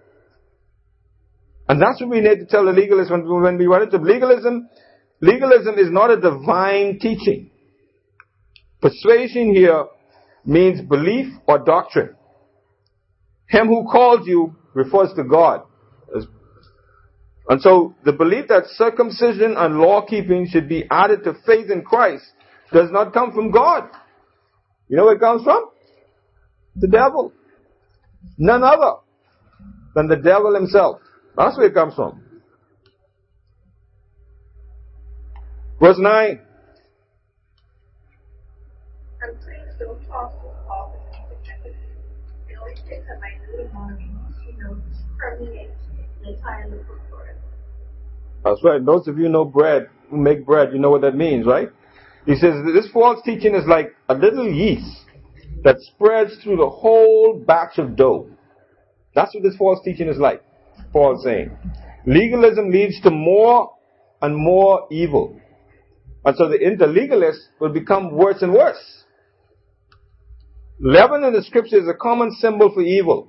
And 1.68 1.80
that's 1.80 2.00
what 2.00 2.10
we 2.10 2.20
need 2.20 2.38
to 2.38 2.46
tell 2.46 2.64
the 2.64 2.72
legalists 2.72 3.10
when, 3.10 3.28
when 3.42 3.58
we 3.58 3.66
run 3.66 3.82
into 3.82 3.98
legalism. 3.98 4.68
Legalism 5.22 5.78
is 5.78 5.90
not 5.90 6.10
a 6.10 6.20
divine 6.20 6.98
teaching. 6.98 7.50
Persuasion 8.80 9.54
here 9.54 9.86
means 10.44 10.80
belief 10.80 11.32
or 11.46 11.60
doctrine. 11.60 12.16
Him 13.46 13.68
who 13.68 13.88
called 13.88 14.26
you 14.26 14.56
refers 14.74 15.12
to 15.14 15.22
God. 15.22 15.62
And 17.48 17.60
so 17.60 17.94
the 18.04 18.12
belief 18.12 18.48
that 18.48 18.64
circumcision 18.66 19.54
and 19.56 19.78
law 19.78 20.04
keeping 20.04 20.48
should 20.48 20.68
be 20.68 20.84
added 20.90 21.22
to 21.24 21.34
faith 21.46 21.70
in 21.70 21.82
Christ 21.82 22.24
does 22.72 22.90
not 22.90 23.12
come 23.12 23.32
from 23.32 23.50
God. 23.52 23.88
You 24.88 24.96
know 24.96 25.04
where 25.04 25.16
it 25.16 25.20
comes 25.20 25.44
from? 25.44 25.66
The 26.76 26.88
devil. 26.88 27.32
None 28.38 28.62
other 28.62 28.94
than 29.94 30.08
the 30.08 30.16
devil 30.16 30.54
himself. 30.54 31.00
That's 31.36 31.56
where 31.56 31.66
it 31.66 31.74
comes 31.74 31.94
from. 31.94 32.21
Verse 35.82 35.98
9. 35.98 36.38
And 39.22 39.40
please 39.40 39.56
don't 39.80 40.00
talk 40.06 40.30
to 40.40 40.46
Paul 40.68 40.96
because 41.28 41.74
it 42.48 42.56
always 42.60 42.78
takes 42.88 43.04
a 43.10 43.18
minute 43.18 43.98
you 44.46 44.62
know, 44.62 44.76
permeate 45.18 45.70
the 46.22 46.34
entire 46.34 46.68
book 46.68 46.86
for. 47.10 47.34
That's 48.44 48.62
right. 48.62 48.84
Those 48.86 49.08
of 49.08 49.18
you 49.18 49.24
who 49.24 49.30
know 49.30 49.44
bread, 49.44 49.88
who 50.08 50.18
make 50.18 50.46
bread, 50.46 50.72
you 50.72 50.78
know 50.78 50.90
what 50.90 51.00
that 51.00 51.16
means, 51.16 51.46
right? 51.46 51.68
He 52.26 52.36
says 52.36 52.54
this 52.72 52.88
false 52.92 53.20
teaching 53.24 53.56
is 53.56 53.66
like 53.66 53.92
a 54.08 54.14
little 54.14 54.48
yeast 54.48 55.04
that 55.64 55.80
spreads 55.80 56.36
through 56.44 56.58
the 56.58 56.70
whole 56.70 57.42
batch 57.44 57.78
of 57.78 57.96
dough. 57.96 58.30
That's 59.16 59.34
what 59.34 59.42
this 59.42 59.56
false 59.56 59.80
teaching 59.84 60.06
is 60.06 60.18
like. 60.18 60.44
Paul's 60.92 61.24
saying. 61.24 61.50
Legalism 62.06 62.70
leads 62.70 63.00
to 63.00 63.10
more 63.10 63.74
and 64.20 64.36
more 64.36 64.86
evil. 64.92 65.40
And 66.24 66.36
so 66.36 66.48
the 66.48 66.58
interlegalist 66.58 67.48
will 67.60 67.72
become 67.72 68.12
worse 68.12 68.42
and 68.42 68.52
worse. 68.52 69.04
Leaven 70.80 71.24
in 71.24 71.32
the 71.32 71.42
scripture 71.42 71.78
is 71.78 71.88
a 71.88 71.94
common 71.94 72.32
symbol 72.32 72.72
for 72.72 72.82
evil. 72.82 73.28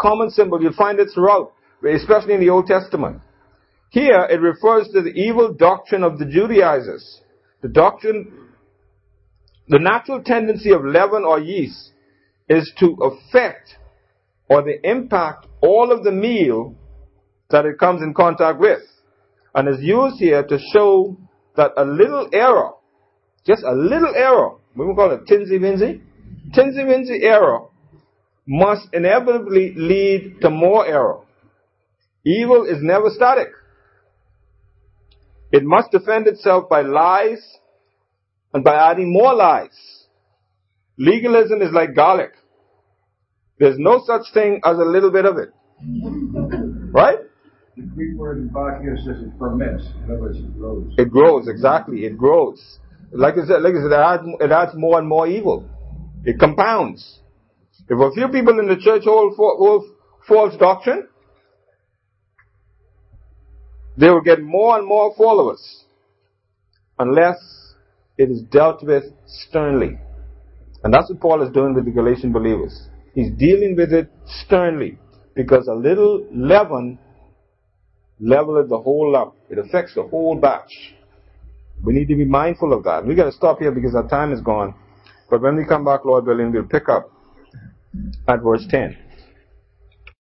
Common 0.00 0.30
symbol. 0.30 0.62
You'll 0.62 0.72
find 0.72 0.98
it 0.98 1.08
throughout, 1.14 1.52
especially 1.86 2.34
in 2.34 2.40
the 2.40 2.50
Old 2.50 2.66
Testament. 2.66 3.20
Here 3.90 4.26
it 4.30 4.40
refers 4.40 4.88
to 4.88 5.02
the 5.02 5.10
evil 5.10 5.52
doctrine 5.52 6.02
of 6.02 6.18
the 6.18 6.24
Judaizers. 6.24 7.20
The 7.60 7.68
doctrine, 7.68 8.48
the 9.68 9.78
natural 9.78 10.22
tendency 10.22 10.72
of 10.72 10.84
leaven 10.84 11.24
or 11.24 11.38
yeast 11.38 11.92
is 12.48 12.72
to 12.80 12.96
affect 13.02 13.76
or 14.48 14.62
the 14.62 14.78
impact 14.88 15.46
all 15.60 15.92
of 15.92 16.04
the 16.04 16.12
meal 16.12 16.74
that 17.50 17.66
it 17.66 17.78
comes 17.78 18.02
in 18.02 18.14
contact 18.14 18.58
with. 18.58 18.80
and 19.54 19.68
is 19.68 19.82
used 19.82 20.16
here 20.18 20.42
to 20.42 20.58
show 20.72 21.16
that 21.56 21.72
a 21.76 21.84
little 21.84 22.28
error, 22.32 22.70
just 23.46 23.62
a 23.62 23.72
little 23.72 24.14
error, 24.14 24.52
we 24.74 24.86
will 24.86 24.94
call 24.94 25.10
it 25.12 25.26
tinsy 25.26 25.58
winsy, 25.58 26.02
tinsy 26.54 26.84
winsy 26.84 27.22
error 27.22 27.66
must 28.46 28.88
inevitably 28.92 29.74
lead 29.76 30.40
to 30.40 30.50
more 30.50 30.86
error. 30.86 31.20
Evil 32.24 32.64
is 32.64 32.78
never 32.80 33.10
static. 33.10 33.48
It 35.50 35.64
must 35.64 35.90
defend 35.90 36.26
itself 36.26 36.68
by 36.68 36.82
lies 36.82 37.42
and 38.54 38.64
by 38.64 38.74
adding 38.90 39.12
more 39.12 39.34
lies. 39.34 40.06
Legalism 40.98 41.60
is 41.62 41.72
like 41.72 41.94
garlic. 41.94 42.32
There's 43.58 43.78
no 43.78 44.02
such 44.04 44.32
thing 44.32 44.60
as 44.64 44.78
a 44.78 44.84
little 44.84 45.10
bit 45.10 45.24
of 45.24 45.36
it. 45.36 45.50
Right? 46.92 47.18
The 47.76 47.82
Greek 47.82 48.16
word 48.18 48.38
in 48.38 48.48
back 48.48 48.82
here 48.82 48.96
says 48.98 49.22
it 49.22 49.32
ferments. 49.38 49.84
In 49.96 50.04
other 50.04 50.20
words, 50.20 50.38
it 50.38 50.58
grows. 50.58 50.92
It 50.98 51.10
grows, 51.10 51.48
exactly. 51.48 52.04
It 52.04 52.18
grows. 52.18 52.78
Like 53.12 53.34
I 53.34 53.46
said, 53.46 53.62
like 53.62 53.72
I 53.72 53.82
said, 53.82 53.92
it 53.92 53.94
adds, 53.94 54.22
it 54.40 54.52
adds 54.52 54.72
more 54.74 54.98
and 54.98 55.08
more 55.08 55.26
evil. 55.26 55.68
It 56.24 56.38
compounds. 56.38 57.20
If 57.88 57.98
a 57.98 58.10
few 58.12 58.28
people 58.28 58.58
in 58.58 58.68
the 58.68 58.76
church 58.76 59.04
hold, 59.04 59.34
hold 59.36 59.84
false 60.28 60.54
doctrine, 60.58 61.08
they 63.96 64.10
will 64.10 64.20
get 64.20 64.42
more 64.42 64.78
and 64.78 64.86
more 64.86 65.14
followers 65.16 65.84
unless 66.98 67.36
it 68.18 68.30
is 68.30 68.42
dealt 68.42 68.82
with 68.84 69.04
sternly. 69.26 69.98
And 70.84 70.92
that's 70.92 71.08
what 71.10 71.20
Paul 71.20 71.42
is 71.42 71.50
doing 71.52 71.74
with 71.74 71.86
the 71.86 71.90
Galatian 71.90 72.32
believers. 72.32 72.88
He's 73.14 73.30
dealing 73.38 73.76
with 73.76 73.92
it 73.92 74.10
sternly 74.44 74.98
because 75.34 75.68
a 75.68 75.74
little 75.74 76.26
leaven 76.30 76.98
leaveneth 78.22 78.68
the 78.68 78.78
whole 78.78 79.12
lump. 79.12 79.34
It 79.50 79.58
affects 79.58 79.94
the 79.94 80.04
whole 80.04 80.36
batch. 80.36 80.94
We 81.82 81.92
need 81.92 82.08
to 82.08 82.14
be 82.14 82.24
mindful 82.24 82.72
of 82.72 82.84
that. 82.84 83.04
We 83.04 83.14
got 83.14 83.24
to 83.24 83.32
stop 83.32 83.58
here 83.58 83.72
because 83.72 83.94
our 83.94 84.08
time 84.08 84.32
is 84.32 84.40
gone. 84.40 84.74
But 85.28 85.42
when 85.42 85.56
we 85.56 85.64
come 85.64 85.84
back, 85.84 86.04
Lord 86.04 86.26
willing, 86.26 86.52
we'll 86.52 86.64
pick 86.64 86.88
up 86.88 87.10
at 88.28 88.42
verse 88.42 88.64
10. 88.68 88.96